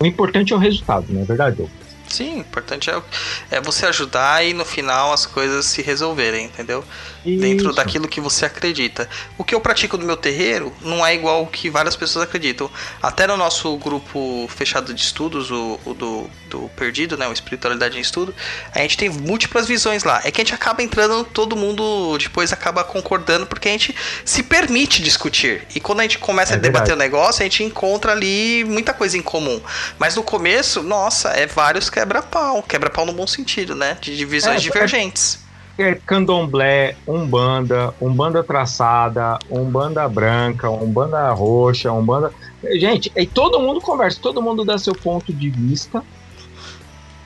[0.00, 1.56] O importante é o resultado, não é verdade?
[1.56, 1.82] Douglas?
[2.08, 3.02] Sim, o importante é,
[3.50, 6.84] é você ajudar e no final as coisas se resolverem, entendeu?
[7.24, 7.76] Dentro Isso.
[7.76, 9.08] daquilo que você acredita.
[9.38, 12.68] O que eu pratico no meu terreiro não é igual o que várias pessoas acreditam.
[13.00, 17.28] Até no nosso grupo fechado de estudos, o, o do, do Perdido, né?
[17.28, 18.34] O Espiritualidade em Estudo,
[18.74, 20.20] a gente tem múltiplas visões lá.
[20.24, 23.94] É que a gente acaba entrando, todo mundo depois acaba concordando, porque a gente
[24.24, 25.66] se permite discutir.
[25.74, 26.92] E quando a gente começa É a debater verdade.
[26.92, 29.60] o negócio, a gente encontra ali muita coisa em comum.
[29.98, 32.62] Mas no começo, nossa, é vários quebra-pau.
[32.64, 33.96] Quebra-pau no bom sentido, né?
[34.00, 35.41] De divisões É, divergentes.
[35.78, 42.30] É candomblé, umbanda, umbanda traçada, umbanda branca, umbanda roxa, umbanda.
[42.78, 46.02] Gente, e todo mundo conversa, todo mundo dá seu ponto de vista.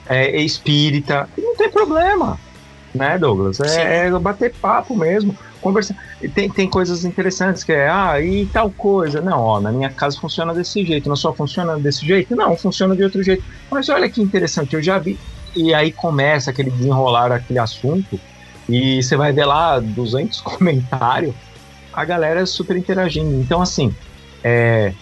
[0.09, 2.39] É, é espírita, e não tem problema,
[2.95, 3.59] né, Douglas?
[3.59, 5.97] É, é bater papo mesmo, conversar.
[6.23, 9.21] E Tem, tem coisas interessantes que é, ah, e tal coisa.
[9.21, 12.37] Não, ó, na minha casa funciona desse jeito, na sua funciona desse jeito?
[12.37, 13.45] Não, funciona de outro jeito.
[13.69, 15.19] Mas olha que interessante, eu já vi.
[15.57, 18.21] E aí começa aquele desenrolar aquele assunto.
[18.69, 21.35] E você vai ver lá 200 comentários,
[21.93, 23.35] a galera super interagindo.
[23.37, 23.95] Então, assim,
[24.43, 24.93] é,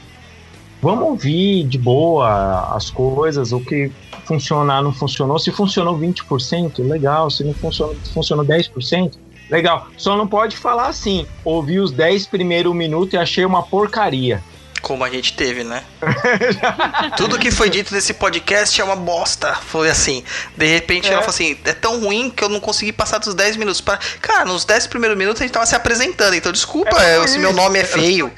[0.81, 3.91] vamos ouvir de boa as coisas, o que
[4.25, 5.39] funcionar não funcionou.
[5.39, 7.31] Se funcionou 20%, legal.
[7.31, 9.15] Se não funcionou, funcionou 10%,
[9.51, 9.89] legal.
[9.97, 14.43] Só não pode falar assim, ouvi os 10 primeiros minutos e achei uma porcaria.
[14.85, 15.83] Como a gente teve, né?
[17.17, 19.55] Tudo que foi dito nesse podcast é uma bosta.
[19.55, 20.23] Foi assim.
[20.55, 21.13] De repente É.
[21.13, 23.81] ela falou assim: é tão ruim que eu não consegui passar dos 10 minutos.
[23.81, 23.99] Pra...
[24.21, 26.35] Cara, nos 10 primeiros minutos a gente tava se apresentando.
[26.35, 28.31] Então desculpa É eu- se meu nome é feio.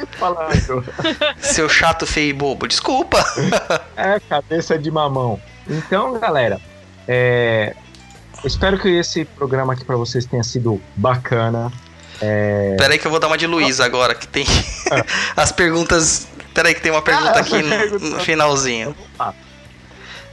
[1.43, 2.67] Seu chato, feio e bobo.
[2.69, 3.25] Desculpa.
[3.97, 5.41] É, cabeça de mamão.
[5.69, 6.61] Então, galera,
[7.09, 7.75] é,
[8.45, 11.73] espero que esse programa aqui pra vocês tenha sido bacana.
[12.79, 14.47] Pera aí que eu vou dar uma de Luiz agora, que tem
[15.37, 16.29] as perguntas.
[16.57, 18.97] Pera aí que tem uma pergunta Ah, aqui no, no finalzinho.
[19.19, 19.35] Ah.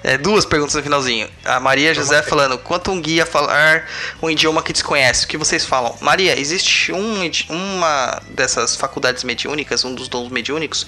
[0.01, 1.29] É, duas perguntas no finalzinho.
[1.43, 3.85] A Maria José falando: quanto um guia falar
[4.21, 5.25] um idioma que desconhece?
[5.25, 5.93] O que vocês falam?
[5.99, 10.87] Maria, existe um, uma dessas faculdades mediúnicas, um dos dons mediúnicos,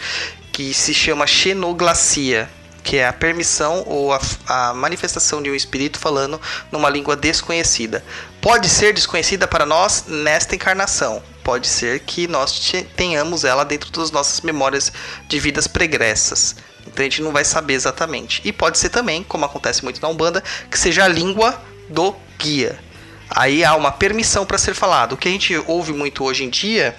[0.54, 2.50] que se chama xenoglacia,
[2.86, 6.40] que é a permissão ou a, a manifestação de um espírito falando
[6.72, 8.06] numa língua desconhecida.
[8.40, 11.22] Pode ser desconhecida para nós nesta encarnação.
[11.44, 14.94] Pode ser que nós te- tenhamos ela dentro das nossas memórias
[15.28, 16.56] de vidas pregressas.
[16.86, 18.40] Então a gente não vai saber exatamente.
[18.46, 21.60] E pode ser também, como acontece muito na Umbanda, que seja a língua
[21.90, 22.80] do guia.
[23.32, 25.14] Aí há uma permissão para ser falado.
[25.14, 26.96] O que a gente ouve muito hoje em dia,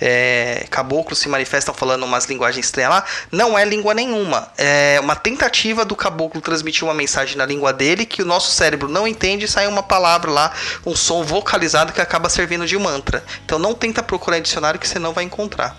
[0.00, 4.48] é, caboclos se manifestam falando umas linguagens estranhas lá, não é língua nenhuma.
[4.56, 8.88] É uma tentativa do caboclo transmitir uma mensagem na língua dele que o nosso cérebro
[8.88, 10.52] não entende e sai uma palavra lá,
[10.84, 13.24] um som vocalizado que acaba servindo de mantra.
[13.44, 15.76] Então não tenta procurar em dicionário que você não vai encontrar.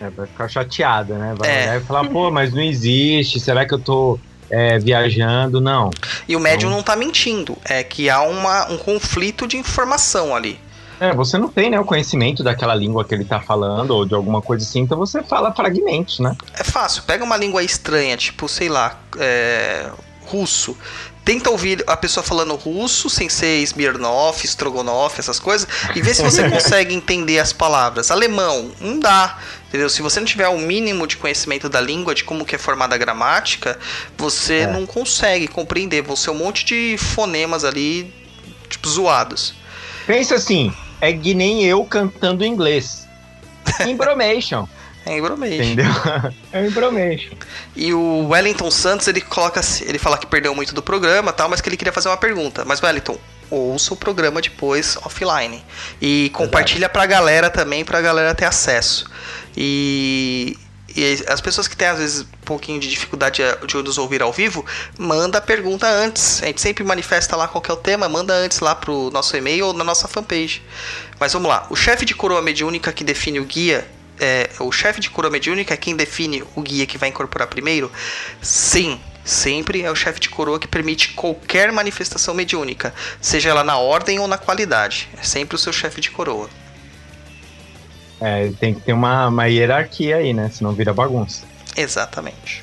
[0.00, 1.34] É, vai ficar chateada, né?
[1.36, 1.80] Vai É.
[1.80, 4.18] falar, pô, mas não existe, será que eu tô
[4.50, 5.60] é, viajando?
[5.60, 5.90] Não.
[6.28, 10.58] E o médium não tá mentindo, é que há uma, um conflito de informação ali.
[11.02, 14.14] É, você não tem né, o conhecimento daquela língua que ele tá falando, ou de
[14.14, 16.36] alguma coisa assim, então você fala fragmentos, né?
[16.54, 19.90] É fácil, pega uma língua estranha, tipo, sei lá, é,
[20.26, 20.76] russo.
[21.24, 26.22] Tenta ouvir a pessoa falando russo, sem ser Smirnov, Strogonoff, essas coisas, e vê se
[26.22, 28.12] você consegue entender as palavras.
[28.12, 29.38] Alemão, não dá.
[29.68, 29.88] Entendeu?
[29.88, 32.94] Se você não tiver o mínimo de conhecimento da língua, de como que é formada
[32.94, 33.76] a gramática,
[34.16, 34.66] você É.
[34.68, 36.02] não consegue compreender.
[36.02, 38.12] Vão ser um monte de fonemas ali,
[38.68, 39.54] tipo, zoados.
[40.06, 40.72] Pensa assim,
[41.02, 43.06] é que nem eu cantando inglês.
[43.86, 44.66] Embromation,
[45.04, 45.62] É embromation.
[45.62, 45.92] entendeu?
[46.52, 47.32] É embromation.
[47.76, 51.48] E o Wellington Santos, ele coloca, assim- ele fala que perdeu muito do programa, tal,
[51.48, 52.64] mas que ele queria fazer uma pergunta.
[52.64, 53.18] Mas Wellington,
[53.50, 55.62] ouça o programa depois offline
[56.00, 59.04] e compartilha pra galera também, pra galera ter acesso.
[59.56, 60.56] E,
[60.96, 64.32] e as pessoas que têm às vezes um pouquinho de dificuldade de nos ouvir ao
[64.32, 64.64] vivo,
[64.98, 66.42] manda a pergunta antes.
[66.42, 69.66] A gente sempre manifesta lá qual é o tema, manda antes lá pro nosso e-mail
[69.66, 70.62] ou na nossa fanpage.
[71.18, 71.66] Mas vamos lá.
[71.70, 73.86] O chefe de coroa mediúnica que define o guia
[74.20, 77.90] é, o chefe de coroa mediúnica é quem define o guia que vai incorporar primeiro?
[78.40, 83.76] Sim, sempre é o chefe de coroa que permite qualquer manifestação mediúnica, seja ela na
[83.78, 85.08] ordem ou na qualidade.
[85.18, 86.48] É sempre o seu chefe de coroa.
[88.24, 90.48] É, tem que ter uma, uma hierarquia aí, né?
[90.52, 91.44] Senão vira bagunça.
[91.76, 92.62] Exatamente.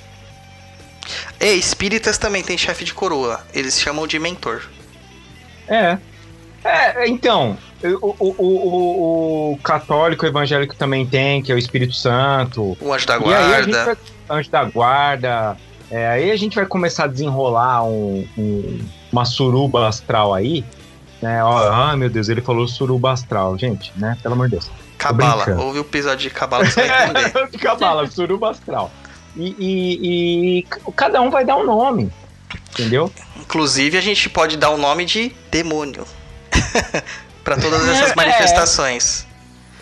[1.40, 3.41] E espíritas também tem chefe de coroa.
[3.53, 4.64] Eles chamam de mentor.
[5.68, 5.98] É.
[6.64, 12.77] É, então, o, o, o, o católico evangélico também tem, que é o Espírito Santo.
[12.80, 13.86] O anjo da guarda.
[13.86, 13.98] vai,
[14.38, 15.57] anjo da guarda.
[15.90, 18.80] É, aí a gente vai começar a desenrolar um, um-
[19.11, 20.64] uma suruba astral aí.
[21.22, 21.44] Né?
[21.44, 24.18] Ó, ah, meu Deus, ele falou suruba astral, gente, né?
[24.22, 24.69] Pelo amor de Deus.
[25.00, 25.46] Cabala.
[25.46, 25.66] brincando.
[25.66, 27.32] Ouve o episódio de Cabala que você vai entender.
[27.40, 28.92] É, de cabala, suruba astral.
[29.36, 30.64] E, e- e
[30.96, 32.12] cada um vai dar um nome,
[32.72, 33.12] entendeu?
[33.38, 36.06] Inclusive, a gente pode dar o nome de demônio.
[37.44, 39.26] Pra todas essas manifestações.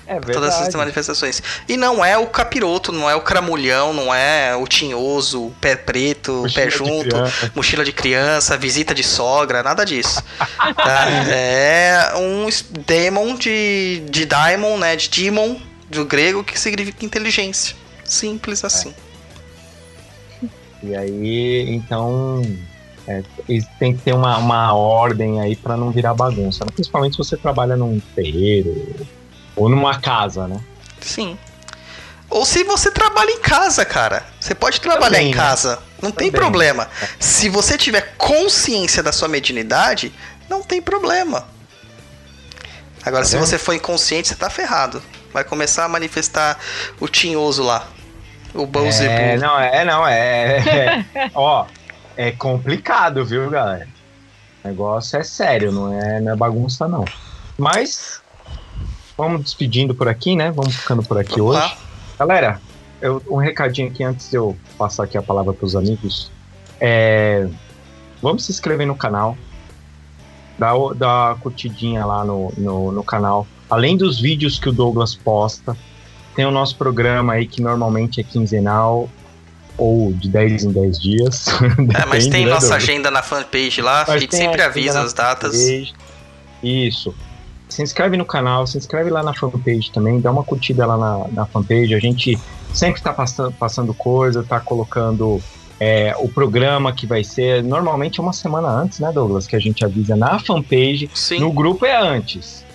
[0.07, 1.43] É todas essas manifestações.
[1.67, 5.75] E não é o capiroto, não é o cramulhão, não é o tinhoso, o pé
[5.75, 7.51] preto, o pé Mochila de junto, criança.
[7.53, 10.23] mochila de criança, visita de sogra, nada disso.
[10.77, 11.07] Tá?
[11.29, 12.47] É um
[12.85, 14.95] demon de, de daimon, né?
[14.95, 15.57] De demon,
[15.89, 17.75] do grego, que significa inteligência.
[18.03, 18.93] Simples assim.
[20.83, 22.41] E aí, então,
[23.07, 26.63] é, e tem que ter uma, uma ordem aí pra não virar bagunça.
[26.63, 26.71] né?
[26.73, 29.07] Principalmente se você trabalha num terreiro
[29.57, 30.61] ou numa casa, né?
[31.01, 31.37] Sim.
[32.29, 34.23] Ou se você trabalha em casa, cara.
[34.39, 35.37] Você pode trabalhar Também, em né?
[35.37, 35.79] casa.
[36.01, 36.41] Não tem Também.
[36.41, 36.87] problema.
[37.19, 40.13] Se você tiver consciência da sua mediunidade,
[40.49, 41.47] não tem problema.
[43.03, 45.01] Agora, Tá se você for inconsciente, você tá ferrado.
[45.33, 46.59] Vai começar a manifestar
[46.99, 47.87] o tinhoso lá.
[48.53, 49.09] O Beuzebu.
[49.11, 50.57] É, não, é, não, é,
[51.15, 51.65] é- Ó,
[52.17, 53.87] é complicado, viu, galera?
[54.63, 57.05] O negócio é sério, não é, não é bagunça, não.
[57.57, 58.21] Mas,
[59.17, 60.51] vamos despedindo por aqui, né?
[60.51, 61.75] Vamos ficando por aqui Vamos hoje.
[62.19, 62.61] Galera,
[63.01, 66.31] eu- um recadinho aqui antes de eu passar aqui a palavra para os amigos.
[66.79, 67.47] É,
[68.21, 69.37] vamos se inscrever no canal.
[70.57, 73.45] Dá, dá uma curtidinha lá no, no, no canal.
[73.69, 75.75] Além dos vídeos que o Douglas posta,
[76.35, 79.09] tem o nosso programa aí que normalmente é quinzenal
[79.77, 81.45] ou de 10 em 10 dias.
[82.01, 82.83] É, mas tem né, nossa Douglas?
[82.83, 84.05] agenda na fanpage lá.
[84.07, 85.55] Mas a gente sempre avisa as datas.
[85.55, 85.93] fanpage.
[86.63, 87.13] Isso.
[87.69, 91.27] Se inscreve no canal, se inscreve lá na fanpage também, dá uma curtida lá na,
[91.29, 91.93] na fanpage.
[91.93, 92.39] A gente
[92.73, 95.41] sempre tá passando, passando coisa, tá colocando
[95.79, 99.47] é, o programa que vai ser normalmente uma semana antes, né, Douglas?
[99.47, 101.09] Que a gente avisa na fanpage.
[101.13, 101.39] Sim.
[101.39, 102.65] No grupo é antes.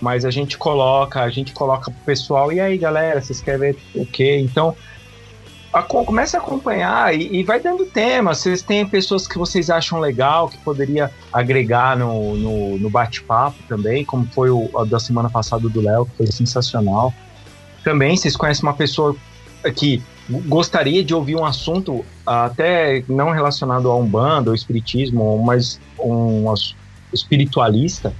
[0.00, 4.04] Mas a gente coloca, a gente coloca pro pessoal, e aí galera, se inscreve o
[4.04, 4.38] quê?
[4.38, 4.76] Então,
[5.82, 8.34] comece a acompanhar e, e vai dando tema.
[8.34, 14.04] Vocês têm pessoas que vocês acham legal, que poderia agregar no, no, no bate-papo também,
[14.04, 17.12] como foi o a da semana passada do Léo, que foi sensacional.
[17.82, 19.16] Também, vocês conhecem uma pessoa
[19.76, 20.02] que
[20.46, 26.52] gostaria de ouvir um assunto até não relacionado a Umbanda ou Espiritismo, mas um
[27.12, 28.12] espiritualista.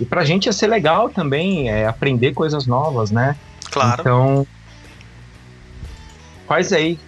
[0.00, 3.36] E pra gente ia ser legal também é, aprender coisas novas, né?
[3.70, 4.00] Claro.
[4.00, 4.46] Então,
[6.52, 6.98] faz aí.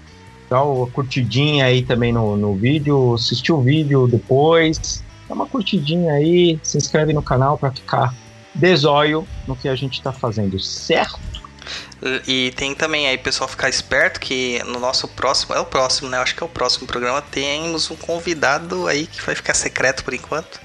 [0.48, 3.14] Dá uma curtidinha aí também no, no vídeo.
[3.14, 5.02] Assistir o vídeo depois.
[5.28, 6.58] Dá uma curtidinha aí.
[6.62, 8.14] Se inscreve no canal pra ficar
[8.54, 11.20] desóio no que a gente tá fazendo, certo?
[12.26, 16.18] E tem também aí, pessoal, ficar esperto que no nosso próximo, é o próximo, né?
[16.18, 20.12] Acho que é o próximo programa, temos um convidado aí que vai ficar secreto por
[20.12, 20.60] enquanto.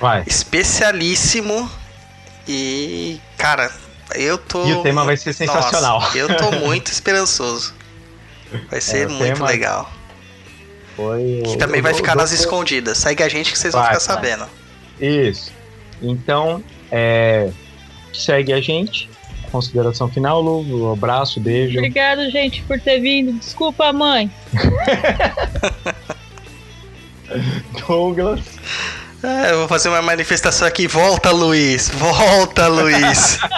[0.00, 0.24] Vai.
[0.26, 1.70] Especialíssimo.
[2.46, 3.70] E, cara,
[4.14, 4.66] eu tô.
[4.66, 6.00] E o tema vai ser sensacional.
[6.00, 7.72] Nossa, eu tô muito esperançoso.
[8.70, 9.90] Vai ser o muito tema- legal.
[10.96, 12.98] Foi Que também vai ficar nas escondidas.
[12.98, 14.24] Segue a gente que vocês vão Vai, ficar vai.
[14.30, 14.48] sabendo.
[15.00, 15.52] Isso.
[16.00, 17.50] Então, é,
[18.12, 19.10] segue a gente.
[19.50, 20.88] Consideração final, Lu.
[20.88, 21.78] Um abraço, beijo.
[21.78, 23.32] Obrigado, gente, por ter vindo.
[23.38, 24.30] Desculpa, mãe.
[27.86, 28.40] Douglas.
[29.24, 30.86] É, eu vou fazer uma manifestação aqui.
[30.86, 31.88] Volta, Luiz!
[31.88, 33.38] Volta, Luiz!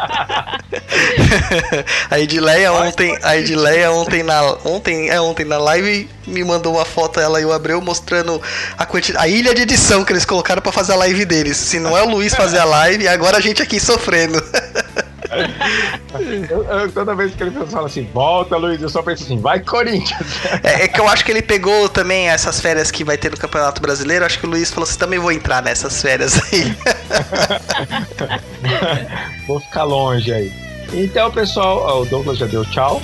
[2.09, 6.85] a Edileia ontem, a Edileia ontem na, ontem, é ontem na live me mandou uma
[6.85, 8.41] foto ela e o Abreu mostrando
[8.79, 11.57] a quantidade, a ilha de edição que eles colocaram pra fazer a live deles.
[11.57, 14.41] Se não é o Luiz fazer a live, agora a gente aqui sofrendo.
[16.51, 19.61] Eu- eu- toda vez que ele fala assim, volta, Luiz, eu só penso assim, vai,
[19.61, 20.21] Corinthians.
[20.63, 23.37] É, é que eu acho que ele pegou também essas férias que vai ter no
[23.37, 24.25] Campeonato Brasileiro.
[24.25, 26.77] Acho que o Luiz falou assim: também vou entrar nessas férias aí.
[29.47, 30.53] Vou ficar longe aí.
[30.93, 33.03] Então, pessoal, o Douglas já deu tchau.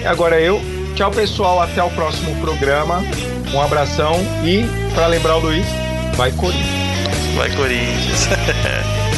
[0.00, 0.60] E agora eu.
[0.94, 1.62] Tchau, pessoal.
[1.62, 3.02] Até o próximo programa.
[3.52, 4.14] Um abração.
[4.44, 4.64] E,
[4.94, 5.66] para lembrar o Luiz,
[6.16, 7.34] vai Corinthians.
[7.36, 8.28] Vai, Corinthians.